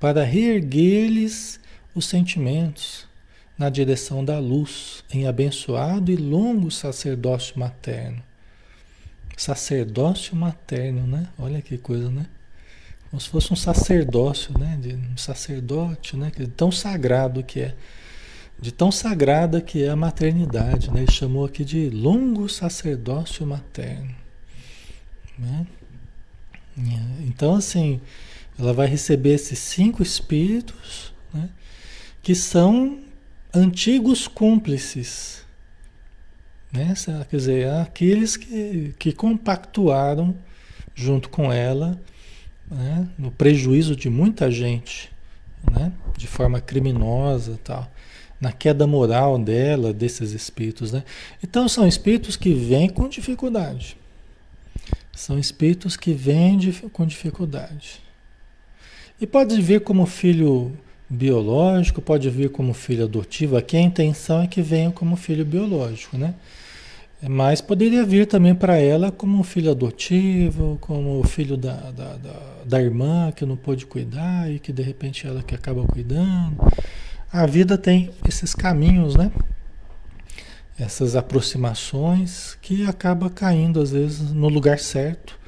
[0.00, 1.60] para reerguer-lhes
[1.94, 3.06] os sentimentos
[3.56, 8.20] na direção da luz, em abençoado e longo sacerdócio materno.
[9.36, 11.28] Sacerdócio materno, né?
[11.38, 12.26] Olha que coisa, né?
[13.10, 14.76] Como se fosse um sacerdócio, né?
[15.12, 16.32] Um sacerdote, né?
[16.56, 17.74] Tão sagrado que é.
[18.62, 21.02] De tão sagrada que é a maternidade, né?
[21.02, 24.14] Ele chamou aqui de longo sacerdócio materno.
[25.36, 25.66] Né?
[27.20, 28.00] Então, assim,
[28.58, 31.50] ela vai receber esses cinco espíritos, né?
[32.22, 33.00] Que são
[33.52, 35.44] antigos cúmplices.
[36.72, 36.94] Né?
[37.28, 40.34] Quer dizer, aqueles que, que compactuaram
[40.94, 42.00] junto com ela
[42.70, 43.08] né?
[43.18, 45.10] no prejuízo de muita gente,
[45.70, 45.92] né?
[46.16, 47.90] de forma criminosa tal,
[48.42, 50.90] na queda moral dela, desses espíritos.
[50.90, 51.04] Né?
[51.44, 53.96] Então são espíritos que vêm com dificuldade.
[55.14, 56.58] São espíritos que vêm
[56.92, 58.02] com dificuldade.
[59.20, 60.72] E pode vir como filho
[61.08, 63.56] biológico, pode vir como filho adotivo.
[63.56, 66.34] Aqui a intenção é que venha como filho biológico, né?
[67.28, 72.82] Mas poderia vir também para ela como filho adotivo, como filho da, da, da, da,
[72.82, 76.56] irmã que não pôde cuidar e que de repente ela que acaba cuidando.
[77.32, 79.32] A vida tem esses caminhos, né?
[80.78, 85.38] Essas aproximações que acaba caindo às vezes no lugar certo,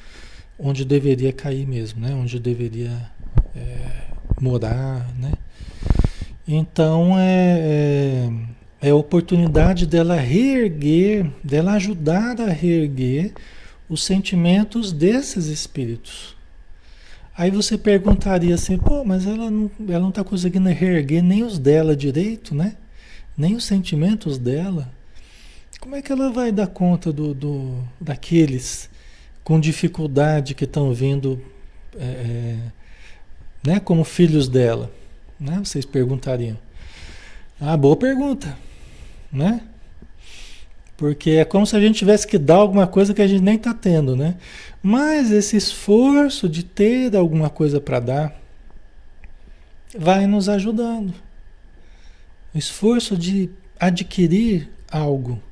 [0.59, 2.15] onde deveria cair mesmo, né?
[2.15, 3.11] Onde deveria
[3.55, 4.05] é,
[4.41, 5.33] morar, né?
[6.49, 8.31] Então é,
[8.81, 13.35] é, é a oportunidade dela reerguer, dela ajudar a reerguer
[13.91, 16.35] os sentimentos desses espíritos.
[17.37, 21.59] Aí você perguntaria assim, pô, mas ela não ela não está conseguindo reerguer nem os
[21.59, 22.77] dela direito, né?
[23.37, 24.89] Nem os sentimentos dela.
[25.81, 28.89] Como é que ela vai dar conta do, do daqueles
[29.43, 31.43] com dificuldade que estão vindo,
[31.99, 32.57] é, é,
[33.67, 34.91] né, como filhos dela?
[35.39, 35.61] Né?
[35.63, 36.57] Vocês perguntariam.
[37.61, 38.57] Ah, boa pergunta,
[39.31, 39.61] né?
[40.97, 43.57] Porque é como se a gente tivesse que dar alguma coisa que a gente nem
[43.57, 44.37] está tendo, né?
[44.87, 48.41] Mas esse esforço de ter alguma coisa para dar
[49.97, 51.15] vai nos ajudando.
[52.55, 53.49] O esforço de
[53.81, 55.43] adquirir algo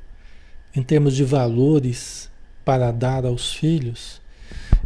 [0.76, 2.30] em termos de valores
[2.62, 4.20] para dar aos filhos.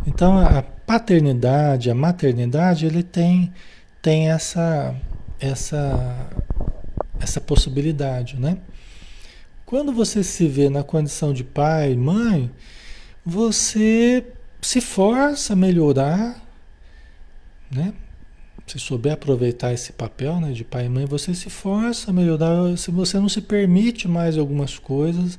[0.07, 3.53] Então a paternidade, a maternidade, ele tem
[4.01, 4.94] tem essa
[5.40, 6.30] essa
[7.18, 8.59] essa possibilidade, né?
[9.64, 12.49] Quando você se vê na condição de pai, mãe,
[13.27, 14.24] você
[14.62, 16.41] se força a melhorar,
[17.68, 17.93] né?
[18.68, 22.77] Se souber aproveitar esse papel né, de pai e mãe, você se força a melhorar.
[22.77, 25.39] Se você não se permite mais algumas coisas,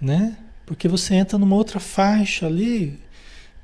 [0.00, 0.36] né?
[0.66, 2.98] Porque você entra numa outra faixa ali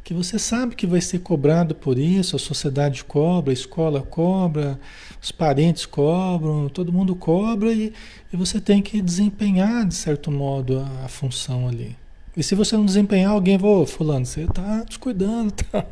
[0.04, 4.78] que você sabe que vai ser cobrado por isso, a sociedade cobra, a escola cobra,
[5.20, 7.92] os parentes cobram, todo mundo cobra e,
[8.32, 11.96] e você tem que desempenhar, de certo modo, a, a função ali.
[12.38, 15.84] E se você não desempenhar, alguém vai, fulano, você está descuidando, tá?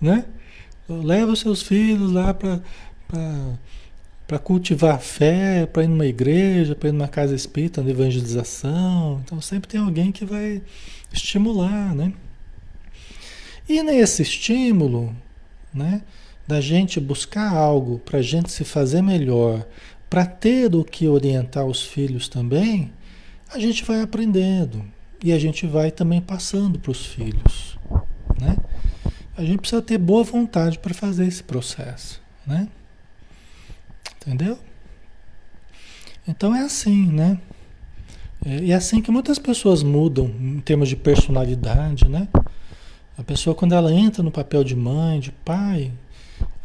[0.00, 0.24] né?
[0.88, 2.62] Leva os seus filhos lá para
[4.38, 9.20] cultivar fé, para ir numa igreja, para ir numa casa espírita, na evangelização.
[9.22, 10.62] Então sempre tem alguém que vai
[11.12, 12.14] estimular, né?
[13.68, 15.14] E nesse estímulo,
[15.72, 16.00] né,
[16.48, 19.66] da gente buscar algo para a gente se fazer melhor,
[20.08, 22.90] para ter o que orientar os filhos também,
[23.52, 24.93] a gente vai aprendendo
[25.24, 27.78] e a gente vai também passando para os filhos,
[28.38, 28.58] né?
[29.34, 32.68] A gente precisa ter boa vontade para fazer esse processo, né?
[34.20, 34.58] Entendeu?
[36.28, 37.38] Então é assim, né?
[38.44, 42.28] É, e é assim que muitas pessoas mudam em termos de personalidade, né?
[43.16, 45.90] A pessoa, quando ela entra no papel de mãe, de pai,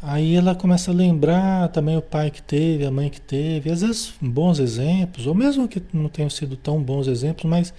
[0.01, 3.79] aí ela começa a lembrar também o pai que teve, a mãe que teve, às
[3.79, 7.73] vezes bons exemplos, ou mesmo que não tenham sido tão bons exemplos, mas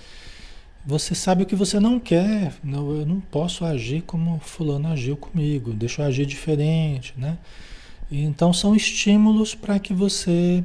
[0.84, 2.52] você sabe o que você não quer.
[2.62, 7.38] Não, eu não posso agir como fulano agiu comigo, deixa eu agir diferente, né?
[8.10, 10.64] Então são estímulos para que você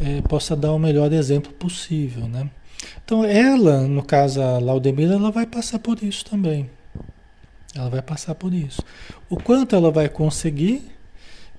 [0.00, 2.48] é, possa dar o melhor exemplo possível, né?
[3.04, 6.70] Então ela, no caso a Laudemira, ela vai passar por isso também.
[7.74, 8.82] Ela vai passar por isso.
[9.28, 10.90] O quanto ela vai conseguir,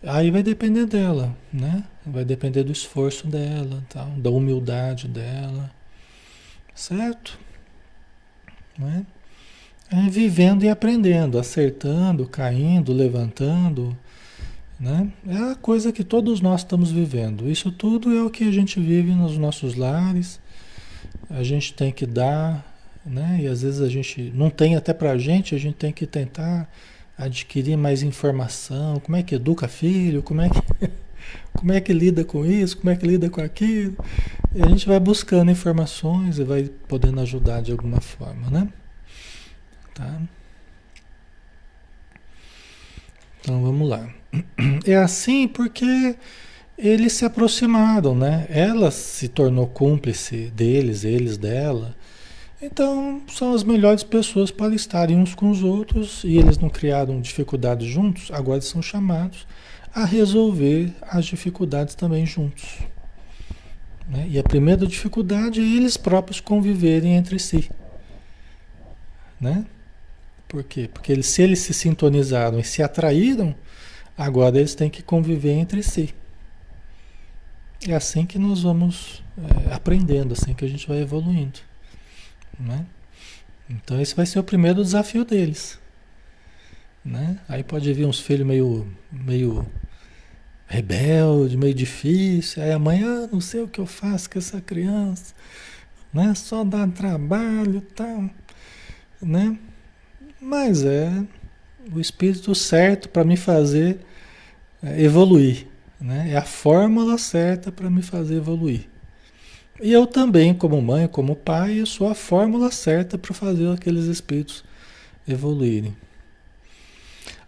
[0.04, 1.84] aí vai depender dela, né?
[2.06, 5.72] Vai depender do esforço dela, tal, da humildade dela,
[6.74, 7.38] certo?
[8.82, 9.06] Né?
[9.92, 13.96] É vivendo e aprendendo, acertando, caindo, levantando,
[14.80, 15.12] né?
[15.28, 17.50] É a coisa que todos nós estamos vivendo.
[17.50, 20.40] Isso tudo é o que a gente vive nos nossos lares.
[21.30, 22.66] A gente tem que dar
[23.06, 23.40] né?
[23.42, 26.06] E às vezes a gente não tem até para a gente, a gente tem que
[26.06, 26.70] tentar
[27.18, 30.60] adquirir mais informação, como é que educa filho, como é que,
[31.54, 33.96] como é que lida com isso, como é que lida com aquilo.
[34.54, 38.68] E a gente vai buscando informações e vai podendo ajudar de alguma forma, né?
[39.94, 40.22] Tá?
[43.40, 44.10] Então vamos lá.
[44.86, 46.16] É assim porque
[46.78, 48.48] eles se aproximaram, né?
[48.50, 51.96] Ela se tornou cúmplice deles, eles dela.
[52.62, 57.20] Então, são as melhores pessoas para estarem uns com os outros e eles não criaram
[57.20, 59.48] dificuldades juntos, agora são chamados
[59.94, 62.80] a resolver as dificuldades também juntos.
[64.08, 64.28] Né?
[64.30, 67.70] E a primeira dificuldade é eles próprios conviverem entre si.
[69.40, 69.66] Né?
[70.48, 70.90] Por quê?
[70.94, 73.56] Porque eles, se eles se sintonizaram e se atraíram,
[74.18, 76.14] agora eles têm que conviver entre si.
[77.88, 81.60] É assim que nós vamos é, aprendendo, assim que a gente vai evoluindo.
[82.60, 82.86] Né?
[83.70, 85.80] Então esse vai ser o primeiro desafio deles.
[87.04, 87.40] Né?
[87.50, 89.66] Aí pode vir uns filhos meio, meio
[90.68, 92.64] rebelde, meio difícil.
[92.64, 95.34] Aí amanhã não sei o que eu faço com essa criança.
[96.14, 96.34] Né?
[96.36, 98.30] Só dá trabalho e tal.
[99.22, 99.58] Né?
[100.40, 101.12] Mas é
[101.92, 104.00] o espírito certo para me fazer
[104.84, 105.68] é, evoluir.
[106.00, 106.32] Né?
[106.32, 108.88] É a fórmula certa para me fazer evoluir.
[109.82, 114.64] E eu também, como mãe, como pai, sou a fórmula certa para fazer aqueles espíritos
[115.28, 115.96] evoluírem.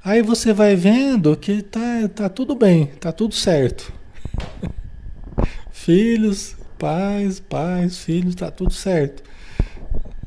[0.05, 3.93] Aí você vai vendo que tá, tá tudo bem, tá tudo certo.
[5.71, 9.23] filhos, pais, pais, filhos, tá tudo certo.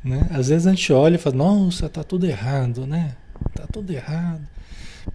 [0.03, 0.27] Né?
[0.31, 3.17] Às vezes a gente olha e fala, nossa, tá tudo errado, né?
[3.55, 4.41] Tá tudo errado.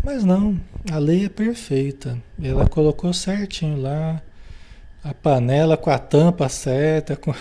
[0.04, 2.22] Mas não, a lei é perfeita.
[2.40, 4.22] Ela colocou certinho lá
[5.04, 7.34] a panela com a tampa certa, com...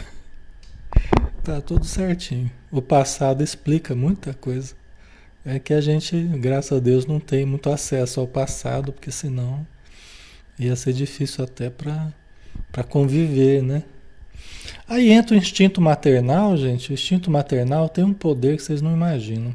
[1.45, 2.51] tá tudo certinho.
[2.73, 4.80] O passado explica muita coisa.
[5.45, 9.67] É que a gente, graças a Deus, não tem muito acesso ao passado, porque senão
[10.59, 13.83] ia ser difícil até para conviver, né?
[14.87, 16.91] Aí entra o instinto maternal, gente.
[16.91, 19.55] O instinto maternal tem um poder que vocês não imaginam.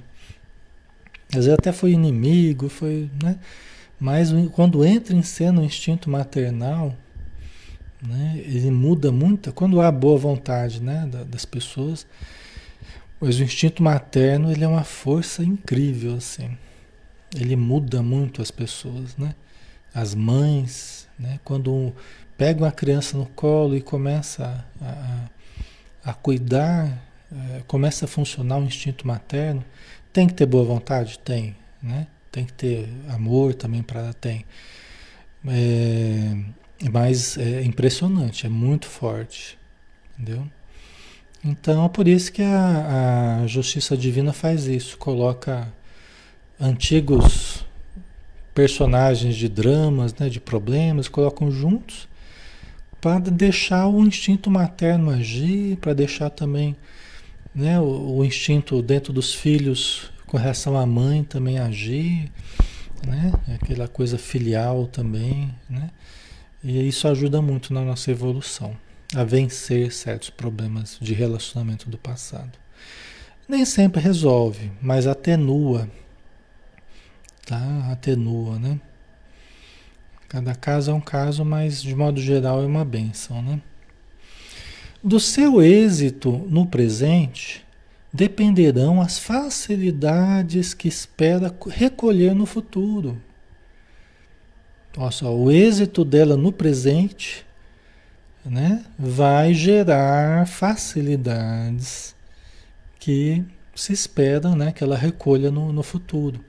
[1.30, 3.38] Às vezes até foi inimigo, foi, né?
[4.00, 6.96] Mas quando entra em cena o instinto maternal,
[8.02, 8.42] né?
[8.46, 12.06] Ele muda muito quando há boa vontade, né, das pessoas.
[13.20, 16.58] Mas o instinto materno ele é uma força incrível, assim.
[17.34, 19.36] Ele muda muito as pessoas, né?
[19.94, 21.40] As mães, né?
[21.44, 21.94] Quando
[22.38, 25.30] pega uma criança no colo e começa a,
[26.06, 27.02] a, a cuidar,
[27.32, 29.64] é, começa a funcionar o instinto materno,
[30.12, 31.20] tem que ter boa vontade?
[31.20, 32.08] Tem, né?
[32.32, 34.46] Tem que ter amor também para tem.
[35.48, 36.38] É,
[36.92, 39.58] mas é impressionante, é muito forte,
[40.14, 40.50] entendeu?
[41.48, 45.72] Então, é por isso que a, a justiça divina faz isso, coloca
[46.60, 47.64] antigos
[48.56, 52.08] personagens de dramas, né, de problemas, colocam juntos
[53.00, 56.76] para deixar o instinto materno agir, para deixar também
[57.54, 62.32] né, o, o, instinto dentro dos filhos com relação à mãe também agir,
[63.06, 65.92] né, aquela coisa filial também, né.
[66.64, 68.76] E isso ajuda muito na nossa evolução,
[69.16, 72.58] a vencer certos problemas de relacionamento do passado.
[73.48, 75.90] Nem sempre resolve, mas atenua.
[77.46, 77.90] Tá?
[77.92, 78.80] Atenua, né?
[80.28, 83.62] Cada caso é um caso, mas de modo geral é uma benção, né?
[85.04, 87.64] Do seu êxito no presente
[88.12, 93.22] dependerão as facilidades que espera recolher no futuro.
[94.98, 97.46] Olha só, o êxito dela no presente
[98.46, 102.16] né, vai gerar facilidades
[103.00, 103.44] que
[103.76, 106.44] se esperam né, que ela recolha no, no futuro,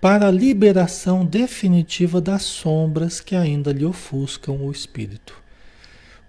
[0.00, 5.40] para a liberação definitiva das sombras que ainda lhe ofuscam o espírito.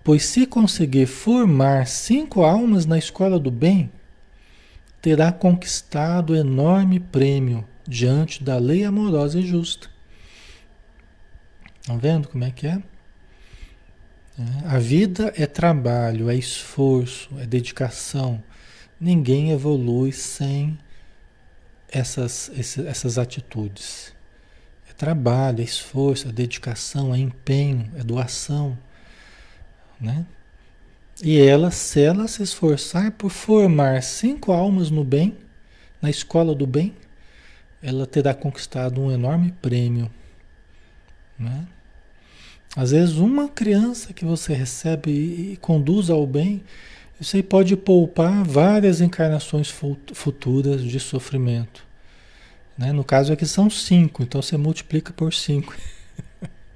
[0.03, 3.89] Pois se conseguir formar cinco almas na escola do bem,
[5.01, 9.89] terá conquistado enorme prêmio diante da lei amorosa e justa.
[11.79, 12.81] Estão vendo como é que é?
[14.65, 18.41] A vida é trabalho, é esforço, é dedicação.
[18.99, 20.77] Ninguém evolui sem
[21.91, 22.51] essas,
[22.87, 24.13] essas atitudes.
[24.89, 28.77] É trabalho, é esforço, é dedicação, é empenho, é doação.
[29.99, 30.25] Né?
[31.21, 35.37] E ela, se ela se esforçar por formar cinco almas no bem,
[36.01, 36.95] na escola do bem,
[37.81, 40.09] ela terá conquistado um enorme prêmio
[41.41, 41.67] né?
[42.75, 46.63] Às vezes uma criança que você recebe e, conduz ao bem,
[47.33, 49.73] aí pode poupar várias encarnações
[50.13, 51.85] futuras de sofrimento.
[52.77, 52.91] Né?
[52.91, 55.75] No caso aqui são cinco, então você multiplica por cinco.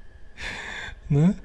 [1.09, 1.35] né?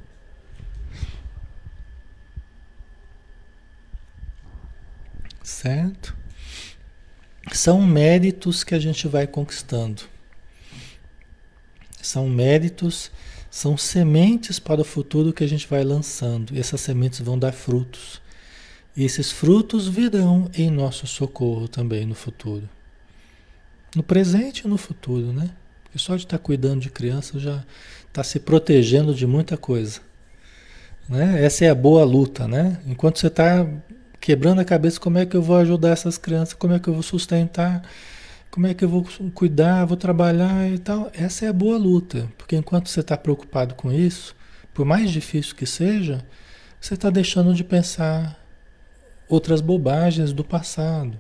[5.43, 6.17] Certo?
[7.53, 10.03] São méritos que a gente vai conquistando.
[12.03, 13.11] São méritos,
[13.51, 16.55] são sementes para o futuro que a gente vai lançando.
[16.55, 18.23] E essas sementes vão dar frutos.
[18.97, 22.69] E esses frutos virão em nosso socorro também no futuro.
[23.95, 25.51] No presente e no futuro, né?
[25.83, 27.65] Porque só de estar cuidando de criança já
[28.07, 30.01] está se protegendo de muita coisa.
[31.09, 31.45] Né?
[31.45, 32.81] Essa é a boa luta, né?
[32.87, 33.67] Enquanto você está
[34.21, 36.95] quebrando a cabeça como é que eu vou ajudar essas crianças, como é que eu
[36.95, 37.83] vou sustentar,
[38.51, 41.11] como é que eu vou cuidar, vou trabalhar e tal.
[41.15, 44.35] Essa é a boa luta, porque enquanto você está preocupado com isso,
[44.75, 46.25] por mais difícil que seja,
[46.81, 48.39] você está deixando de pensar
[49.29, 51.17] outras bobagens do passado,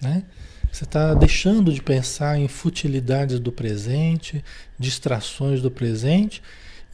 [0.00, 0.22] né?
[0.70, 4.42] Você está deixando de pensar em futilidades do presente,
[4.78, 6.42] distrações do presente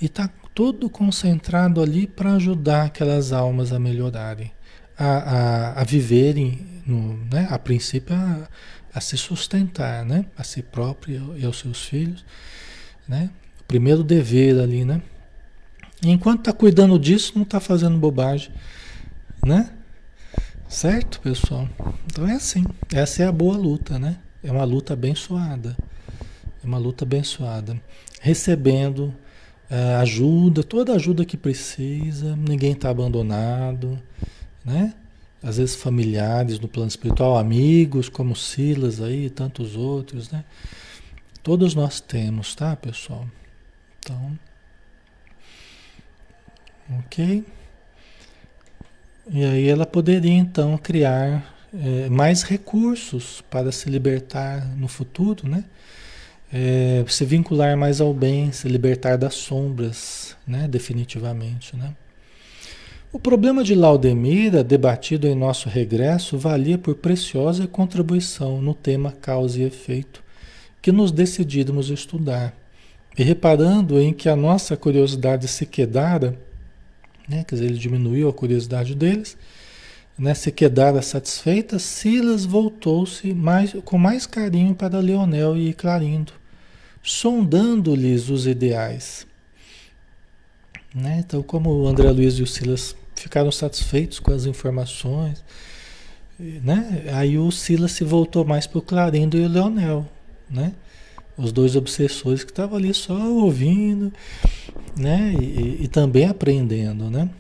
[0.00, 4.50] e está todo concentrado ali para ajudar aquelas almas a melhorarem,
[4.98, 7.46] a, a, a viverem, no, né?
[7.48, 8.48] a princípio, a,
[8.98, 10.26] a, se sustentar, né?
[10.36, 12.24] a si próprio e aos seus filhos.
[13.06, 13.30] Né?
[13.60, 15.00] O primeiro dever ali, né?
[16.02, 18.50] Enquanto está cuidando disso, não está fazendo bobagem,
[19.44, 19.70] né?
[20.68, 21.68] Certo, pessoal?
[22.06, 22.64] Então é assim.
[22.92, 24.18] Essa é a boa luta, né?
[24.44, 25.76] É uma luta abençoada.
[26.62, 27.80] É uma luta abençoada.
[28.20, 29.14] Recebendo
[29.70, 33.98] é, ajuda, toda ajuda que precisa, ninguém está abandonado,
[34.64, 34.94] né?
[35.42, 40.44] Às vezes familiares no plano espiritual, amigos como Silas aí e tantos outros, né?
[41.42, 43.26] Todos nós temos, tá, pessoal?
[44.00, 44.38] Então,
[46.98, 47.44] ok?
[49.30, 55.64] E aí ela poderia então criar é, mais recursos para se libertar no futuro, né?
[56.52, 60.66] É, se vincular mais ao bem, se libertar das sombras, né?
[60.66, 61.94] Definitivamente, né?
[63.12, 69.60] O problema de Laudemira, debatido em nosso regresso, valia por preciosa contribuição no tema causa
[69.60, 70.22] e efeito,
[70.82, 72.54] que nos decidimos estudar.
[73.18, 76.38] E reparando em que a nossa curiosidade se quedara
[77.28, 77.44] né?
[77.46, 79.36] Quer dizer, ele diminuiu a curiosidade deles,
[80.18, 80.32] né?
[80.32, 86.32] se quedaram satisfeitas, Silas voltou-se mais, com mais carinho para Leonel e Clarindo,
[87.02, 89.26] sondando-lhes os ideais.
[90.94, 91.18] Né?
[91.20, 95.44] Então, como o André Luiz e o Silas ficaram satisfeitos com as informações,
[96.38, 97.04] né?
[97.12, 100.06] aí o Silas se voltou mais para o Clarindo e o Leonel,
[100.48, 100.72] né?
[101.38, 104.12] os dois obsessores que estavam ali só ouvindo,
[104.96, 105.32] né?
[105.40, 107.30] E, e, também aprendendo, né?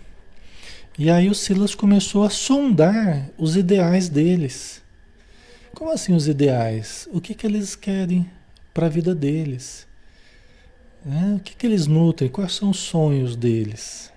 [0.96, 4.80] E aí o Silas começou a sondar os ideais deles.
[5.74, 7.08] Como assim os ideais?
[7.12, 8.30] O que, que eles querem
[8.72, 9.87] para a vida deles?
[11.04, 11.36] Né?
[11.36, 12.30] O que, que eles nutrem?
[12.30, 14.12] Quais são os sonhos deles?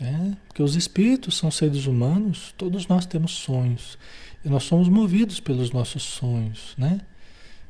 [0.00, 3.98] É, porque os espíritos são seres humanos, todos nós temos sonhos.
[4.44, 7.00] E nós somos movidos pelos nossos sonhos, né?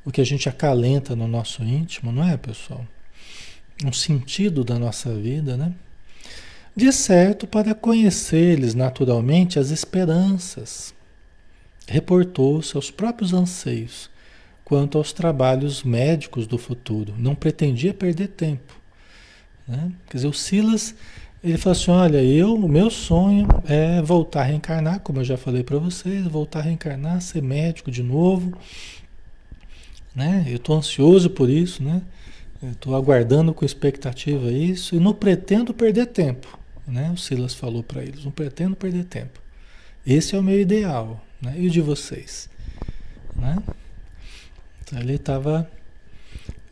[0.07, 2.87] o que a gente acalenta no nosso íntimo, não é, pessoal?
[3.85, 5.73] Um sentido da nossa vida, né?
[6.77, 10.95] De certo, para conhecer-lhes naturalmente as esperanças,
[11.89, 14.09] reportou seus próprios anseios
[14.67, 17.15] quanto aos trabalhos médicos do futuro.
[17.17, 18.75] Não pretendia perder tempo.
[19.67, 19.91] Né?
[20.11, 20.95] Quer dizer, o Silas,
[21.43, 25.39] ele falou assim: olha, eu, o meu sonho é voltar a reencarnar, como eu já
[25.39, 28.53] falei para vocês, voltar a reencarnar, ser médico de novo
[30.17, 30.47] né?
[30.49, 32.01] Eu estou ansioso por isso, né?
[32.63, 37.11] Estou aguardando com expectativa isso e não pretendo perder tempo, né?
[37.11, 39.39] O Silas falou para eles, não pretendo perder tempo.
[40.07, 41.55] Esse é o meu ideal, né?
[41.59, 42.49] E o de vocês,
[43.37, 43.59] né?
[44.87, 45.69] Então ele estava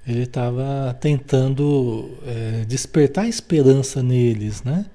[0.06, 4.86] ele estava tentando é, despertar esperança neles, né?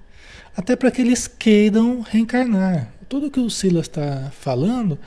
[0.55, 2.93] Até para que eles queiram reencarnar.
[3.09, 4.99] Tudo que o Silas está falando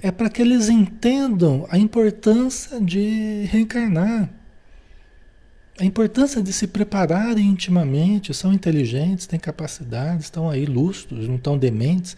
[0.00, 4.28] é para que eles entendam a importância de reencarnar.
[5.80, 11.56] A importância de se prepararem intimamente, são inteligentes, têm capacidade, estão aí lustros, não estão
[11.56, 12.16] dementes,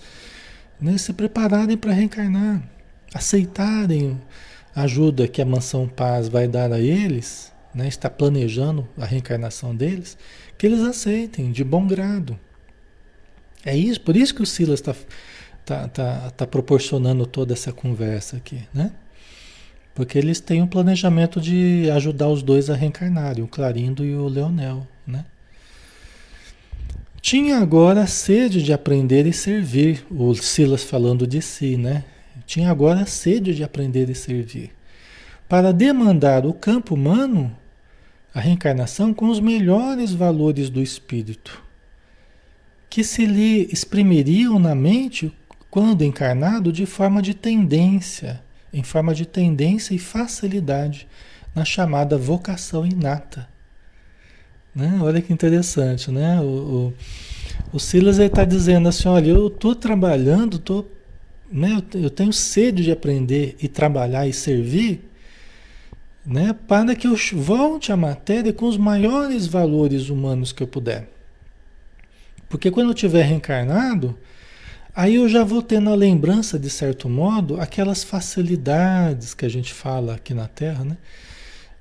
[0.81, 0.99] né?
[0.99, 2.63] se prepararem para reencarnar,
[3.15, 4.19] aceitarem
[4.75, 7.89] ajuda que a Mansão Paz vai dar a eles, né?
[7.89, 10.17] está planejando a reencarnação deles,
[10.57, 12.39] que eles aceitem de bom grado.
[13.65, 14.95] É isso, por isso que o Silas está
[15.65, 18.93] tá, tá, tá proporcionando toda essa conversa aqui, né?
[19.95, 24.29] Porque eles têm um planejamento de ajudar os dois a reencarnarem, o Clarindo e o
[24.29, 25.27] Leonel, né?
[27.21, 32.05] Tinha agora sede de aprender e servir, o Silas falando de si, né?
[32.51, 34.73] Tinha agora sede de aprender e servir.
[35.49, 37.57] para demandar o campo humano,
[38.35, 41.63] a reencarnação, com os melhores valores do espírito,
[42.89, 45.33] que se lhe exprimiriam na mente
[45.71, 48.43] quando encarnado de forma de tendência,
[48.73, 51.07] em forma de tendência e facilidade,
[51.55, 53.49] na chamada vocação inata.
[54.75, 54.99] Né?
[55.01, 56.41] Olha que interessante, né?
[56.41, 56.95] O, o,
[57.75, 60.85] o Silas está dizendo assim, olha, eu estou trabalhando, tô,
[61.51, 65.09] né, eu tenho sede de aprender e trabalhar e servir,
[66.25, 71.09] né, para que eu volte à matéria com os maiores valores humanos que eu puder.
[72.49, 74.19] Porque quando eu tiver reencarnado,
[74.95, 79.73] aí eu já vou ter na lembrança, de certo modo, aquelas facilidades que a gente
[79.73, 80.97] fala aqui na Terra, né?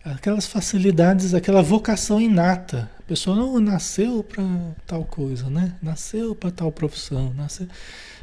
[0.04, 2.90] aquelas facilidades, aquela vocação inata.
[3.00, 4.44] A pessoa não nasceu para
[4.86, 5.74] tal coisa, né?
[5.82, 7.68] Nasceu para tal profissão, nasceu.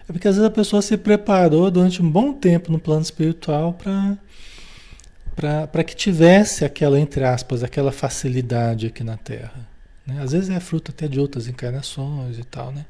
[0.08, 3.76] É porque às vezes a pessoa se preparou durante um bom tempo no plano espiritual
[5.34, 9.68] para que tivesse aquela, entre aspas, aquela facilidade aqui na Terra.
[10.06, 10.22] Né?
[10.22, 12.86] Às vezes é fruto até de outras encarnações e tal, né?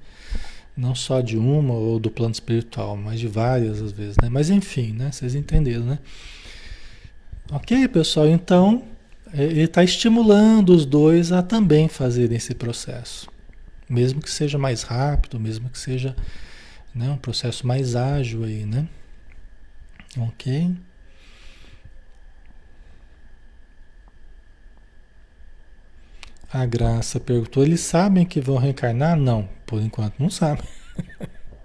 [0.77, 4.29] Não só de uma ou do plano espiritual, mas de várias às vezes, né?
[4.29, 5.11] Mas enfim, né?
[5.11, 5.99] Vocês entenderam, né?
[7.51, 8.27] Ok, pessoal?
[8.27, 8.83] Então,
[9.33, 13.27] é, ele está estimulando os dois a também fazerem esse processo.
[13.89, 16.14] Mesmo que seja mais rápido, mesmo que seja
[16.97, 18.88] né, um processo mais ágil aí, né?
[20.18, 20.74] Ok?
[26.51, 29.16] A Graça perguntou: eles sabem que vão reencarnar?
[29.16, 30.64] Não, por enquanto não sabem.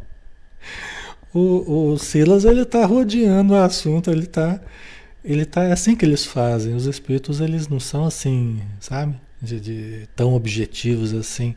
[1.33, 4.59] o, o Silas ele está rodeando o assunto, ele está
[5.23, 6.75] ele tá é assim que eles fazem.
[6.75, 9.15] Os espíritos eles não são assim, sabe?
[9.41, 11.55] De, de, tão objetivos assim,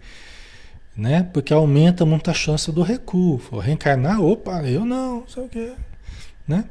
[0.97, 1.23] né?
[1.33, 3.41] Porque aumenta muito a chance do recuo.
[3.59, 5.73] Reencarnar, opa, eu não, não sei o quê,
[6.47, 6.65] né?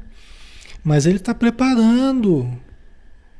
[0.82, 2.44] Mas ele está preparando,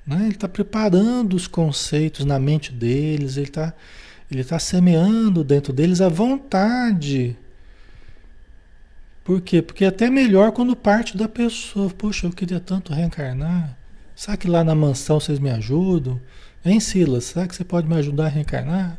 [0.07, 0.23] né?
[0.23, 3.37] Ele está preparando os conceitos na mente deles.
[3.37, 3.75] Ele está
[4.31, 7.37] ele tá semeando dentro deles a vontade
[9.25, 9.63] por quê?
[9.63, 11.89] Porque é até melhor quando parte da pessoa.
[11.89, 13.75] Poxa, eu queria tanto reencarnar.
[14.15, 16.21] Será que lá na mansão vocês me ajudam?
[16.63, 17.25] Hein, Silas?
[17.25, 18.99] Será que você pode me ajudar a reencarnar?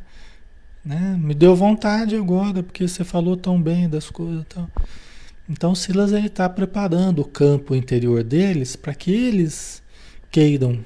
[0.86, 1.18] Né?
[1.20, 4.46] Me deu vontade agora, porque você falou tão bem das coisas.
[4.48, 4.70] Então,
[5.50, 9.82] então Silas ele está preparando o campo interior deles para que eles
[10.30, 10.80] queiram.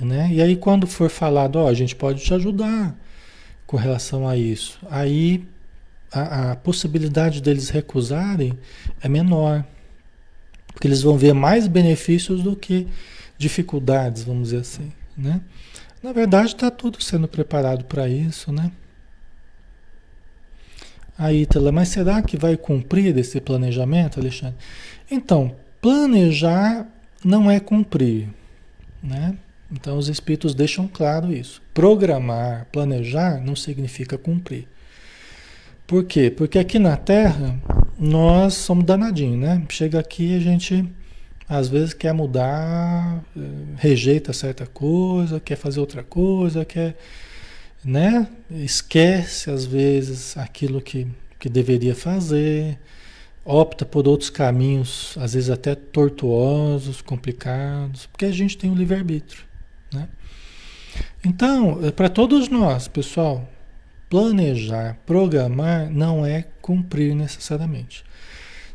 [0.00, 0.30] Né?
[0.32, 2.96] E aí quando for falado, ó, a gente pode te ajudar
[3.66, 4.78] com relação a isso.
[4.88, 5.44] Aí
[6.12, 8.56] a, a possibilidade deles recusarem
[9.00, 9.64] é menor.
[10.68, 12.86] Porque eles vão ver mais benefícios do que
[13.36, 14.92] dificuldades, vamos dizer assim.
[15.16, 15.40] Né?
[16.02, 18.70] Na verdade, está tudo sendo preparado para isso, né?
[21.16, 24.56] Aí, Ítala, mas será que vai cumprir esse planejamento, Alexandre?
[25.10, 26.86] Então, planejar
[27.24, 28.28] não é cumprir,
[29.02, 29.36] né?
[29.70, 31.62] Então, os espíritos deixam claro isso.
[31.72, 34.68] Programar, planejar não significa cumprir.
[35.86, 36.30] Por quê?
[36.30, 37.58] Porque aqui na Terra
[37.98, 39.62] nós somos danadinhos, né?
[39.68, 40.88] Chega aqui a gente
[41.48, 43.40] às vezes quer mudar, eh,
[43.76, 46.96] rejeita certa coisa, quer fazer outra coisa, quer,
[47.84, 48.28] né?
[48.50, 51.06] Esquece às vezes aquilo que,
[51.38, 52.78] que deveria fazer,
[53.44, 59.44] opta por outros caminhos, às vezes até tortuosos, complicados, porque a gente tem o livre-arbítrio,
[59.92, 60.08] né?
[61.24, 63.48] Então, eh, para todos nós, pessoal,
[64.14, 68.04] Planejar, programar não é cumprir necessariamente.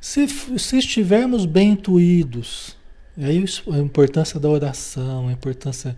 [0.01, 2.75] Se, se estivermos bem intuídos,
[3.17, 5.95] aí a importância da oração, a importância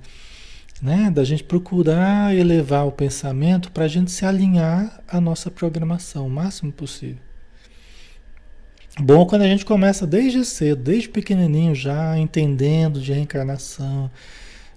[0.82, 6.26] né, da gente procurar elevar o pensamento para a gente se alinhar à nossa programação
[6.26, 7.22] o máximo possível.
[9.00, 14.12] Bom quando a gente começa desde cedo, desde pequenininho já entendendo de reencarnação,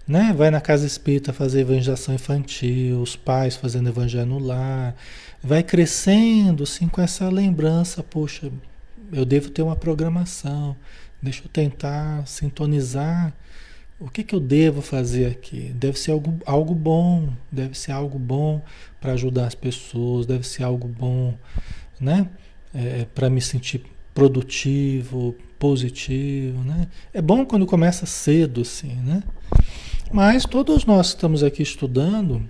[0.06, 0.32] né?
[0.36, 4.94] Vai na casa espírita fazer evangelização infantil, os pais fazendo evangelho no lar,
[5.42, 8.52] vai crescendo assim com essa lembrança, poxa,
[9.12, 10.76] eu devo ter uma programação,
[11.20, 13.32] deixa eu tentar sintonizar
[14.04, 15.72] o que, que eu devo fazer aqui?
[15.74, 18.60] Deve ser algo, algo bom, deve ser algo bom
[19.00, 21.34] para ajudar as pessoas, deve ser algo bom,
[21.98, 22.28] né?
[22.74, 23.82] É, para me sentir
[24.12, 26.86] produtivo, positivo, né?
[27.14, 29.22] É bom quando começa cedo, assim, né?
[30.12, 32.46] Mas todos nós que estamos aqui estudando,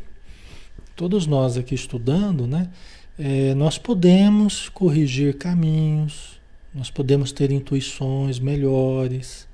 [0.96, 2.68] todos nós aqui estudando, né?
[3.16, 6.40] É, nós podemos corrigir caminhos,
[6.74, 9.46] nós podemos ter intuições melhores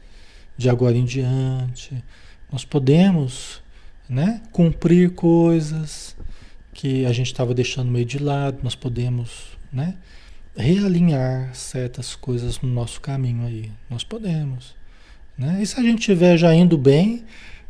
[0.60, 2.04] de agora em diante,
[2.52, 3.62] nós podemos
[4.06, 6.14] né, cumprir coisas
[6.74, 9.94] que a gente estava deixando meio de lado, nós podemos né,
[10.54, 14.76] realinhar certas coisas no nosso caminho aí, nós podemos.
[15.36, 15.60] Né?
[15.62, 17.24] E se a gente estiver já indo bem,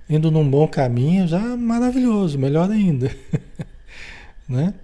[0.08, 3.14] indo num bom caminho, já maravilhoso, melhor ainda.
[4.48, 4.74] né?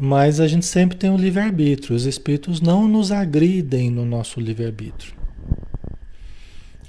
[0.00, 1.94] Mas a gente sempre tem o livre-arbítrio.
[1.94, 5.21] Os espíritos não nos agridem no nosso livre-arbítrio.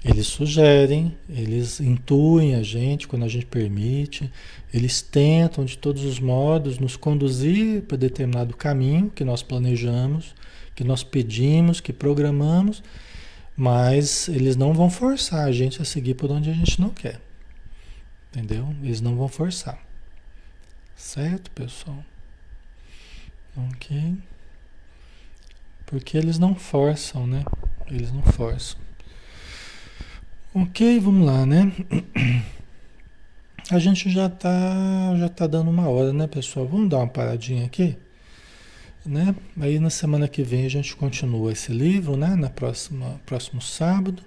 [0.04, 4.30] Eles sugerem, eles intuem a gente quando a gente permite,
[4.74, 10.36] eles tentam de todos os modos nos conduzir para determinado caminho que nós planejamos,
[10.76, 12.84] que nós pedimos, que programamos,
[13.56, 17.22] mas eles não vão forçar a gente a seguir por onde a gente não quer.
[18.30, 18.76] Entendeu?
[18.84, 19.80] Eles não vão forçar.
[20.98, 22.04] Certo, pessoal?
[23.56, 24.16] Ok.
[25.86, 27.46] Porque eles não forçam, né?
[27.88, 28.83] Eles não forçam.
[30.56, 31.72] Ok, vamos lá, né?
[33.72, 36.68] A gente já tá, já tá dando uma hora, né, pessoal?
[36.68, 37.98] Vamos dar uma paradinha aqui,
[39.04, 39.34] né?
[39.60, 42.36] Aí na semana que vem a gente continua esse livro, né?
[42.36, 44.22] Na próxima, próximo sábado.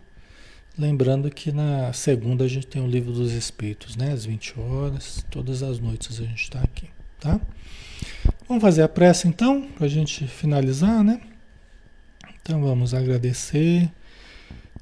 [0.76, 4.10] Lembrando que na segunda a gente tem o livro dos Espíritos, né?
[4.10, 7.40] Às 20 horas, todas as noites a gente está aqui, tá?
[8.48, 11.20] Vamos fazer a prece então, para a gente finalizar, né?
[12.42, 13.88] Então vamos agradecer,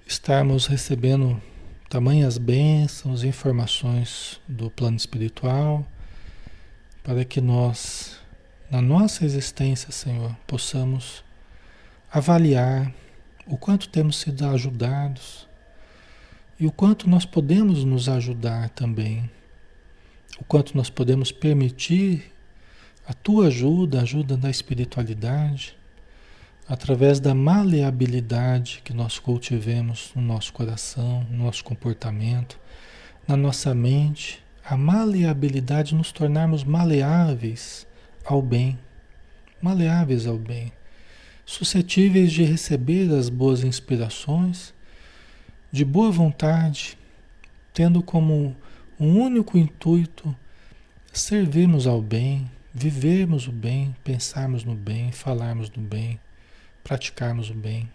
[0.07, 1.41] estarmos recebendo
[1.89, 5.87] tamanhas bênçãos, informações do plano espiritual,
[7.03, 8.19] para que nós,
[8.71, 11.25] na nossa existência, Senhor, possamos
[12.13, 12.93] avaliar
[13.47, 15.47] o quanto temos sido ajudados
[16.59, 19.31] e o quanto nós podemos nos ajudar também,
[20.39, 22.33] o quanto nós podemos permitir
[23.07, 25.77] a tua ajuda, a ajuda da espiritualidade,
[26.69, 32.59] através da maleabilidade que nós cultivemos no nosso coração, no nosso comportamento,
[33.29, 37.87] na nossa mente, a maleabilidade de nos tornarmos maleáveis
[38.25, 38.79] ao bem,
[39.61, 40.73] maleáveis ao bem,
[41.45, 44.73] suscetíveis de receber as boas inspirações,
[45.71, 46.97] de boa vontade,
[47.75, 48.57] tendo como
[48.99, 50.35] um único intuito
[51.13, 56.19] servirmos ao bem, vivermos o bem, pensarmos no bem, falarmos no bem,
[56.85, 57.91] praticarmos o bem,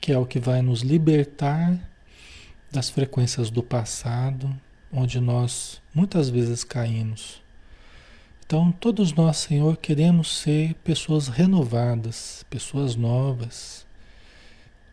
[0.00, 1.78] que é o que vai nos libertar
[2.72, 4.52] das frequências do passado,
[4.92, 7.40] onde nós muitas vezes caímos.
[8.44, 13.86] Então, todos nós, Senhor, queremos ser pessoas renovadas, pessoas novas.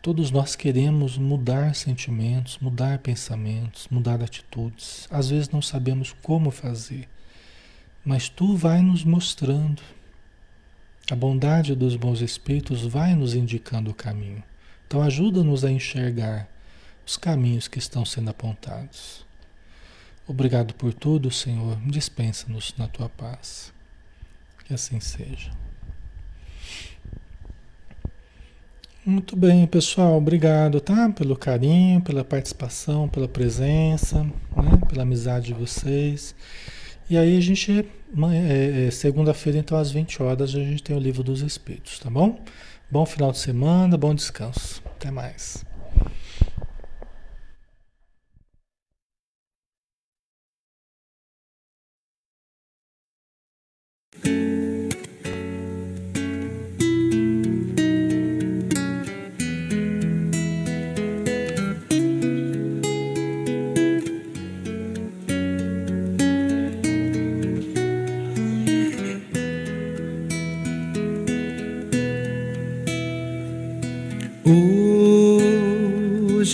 [0.00, 5.08] Todos nós queremos mudar sentimentos, mudar pensamentos, mudar atitudes.
[5.10, 7.08] Às vezes não sabemos como fazer
[8.08, 9.82] mas tu vai nos mostrando.
[11.10, 14.42] A bondade dos bons espíritos vai nos indicando o caminho.
[14.86, 16.46] Então ajuda-nos a enxergar
[17.06, 19.26] os caminhos que estão sendo apontados.
[20.26, 21.78] Obrigado por tudo, Senhor.
[21.86, 23.72] Dispensa-nos na tua paz.
[24.66, 25.50] Que assim seja.
[29.06, 30.18] Muito bem, pessoal.
[30.18, 31.08] Obrigado, tá?
[31.08, 34.78] Pelo carinho, pela participação, pela presença, né?
[34.86, 36.34] pela amizade de vocês.
[37.10, 41.00] E aí a gente, é, é, segunda-feira, então às 20 horas, a gente tem o
[41.00, 42.38] livro dos Espíritos, tá bom?
[42.90, 44.82] Bom final de semana, bom descanso.
[44.84, 45.64] Até mais.